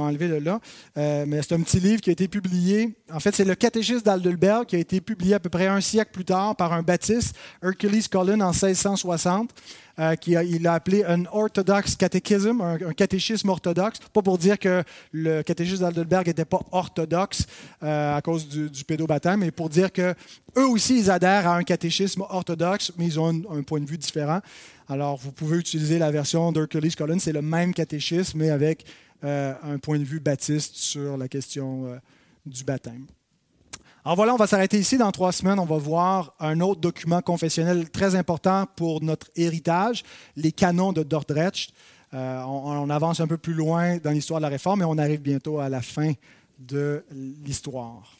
[0.00, 0.60] enlevé de là.
[0.96, 2.94] Euh, mais c'est un petit livre qui a été publié.
[3.12, 6.10] En fait, c'est le catéchisme d'Aldelberg qui a été publié à peu près un siècle
[6.12, 9.50] plus tard par un baptiste, Hercules Collin, en 1660.
[9.98, 13.98] Euh, qu'il a, il a appelé un orthodox catechism, un, catéchisme orthodoxe.
[14.14, 14.82] Pas pour dire que
[15.12, 17.44] le catéchisme d'Aldelberg n'était pas orthodoxe
[17.82, 20.14] euh, à cause du, du pédobaptême, mais pour dire que
[20.56, 23.98] eux aussi, ils adhèrent à un catéchisme orthodoxe, mais ils ont un, point de vue
[23.98, 24.40] différent.
[24.90, 28.84] Alors, vous pouvez utiliser la version d'Hercules Collins, c'est le même catéchisme, mais avec
[29.24, 31.98] euh, un point de vue baptiste sur la question
[32.44, 33.06] du baptême.
[34.04, 34.96] Alors voilà, on va s'arrêter ici.
[34.96, 40.04] Dans trois semaines, on va voir un autre document confessionnel très important pour notre héritage,
[40.36, 41.70] les canons de Dordrecht.
[42.14, 45.20] Euh, on, avance un peu plus loin dans l'histoire de la réforme et on arrive
[45.20, 46.12] bientôt à la fin
[46.58, 48.16] de l'histoire.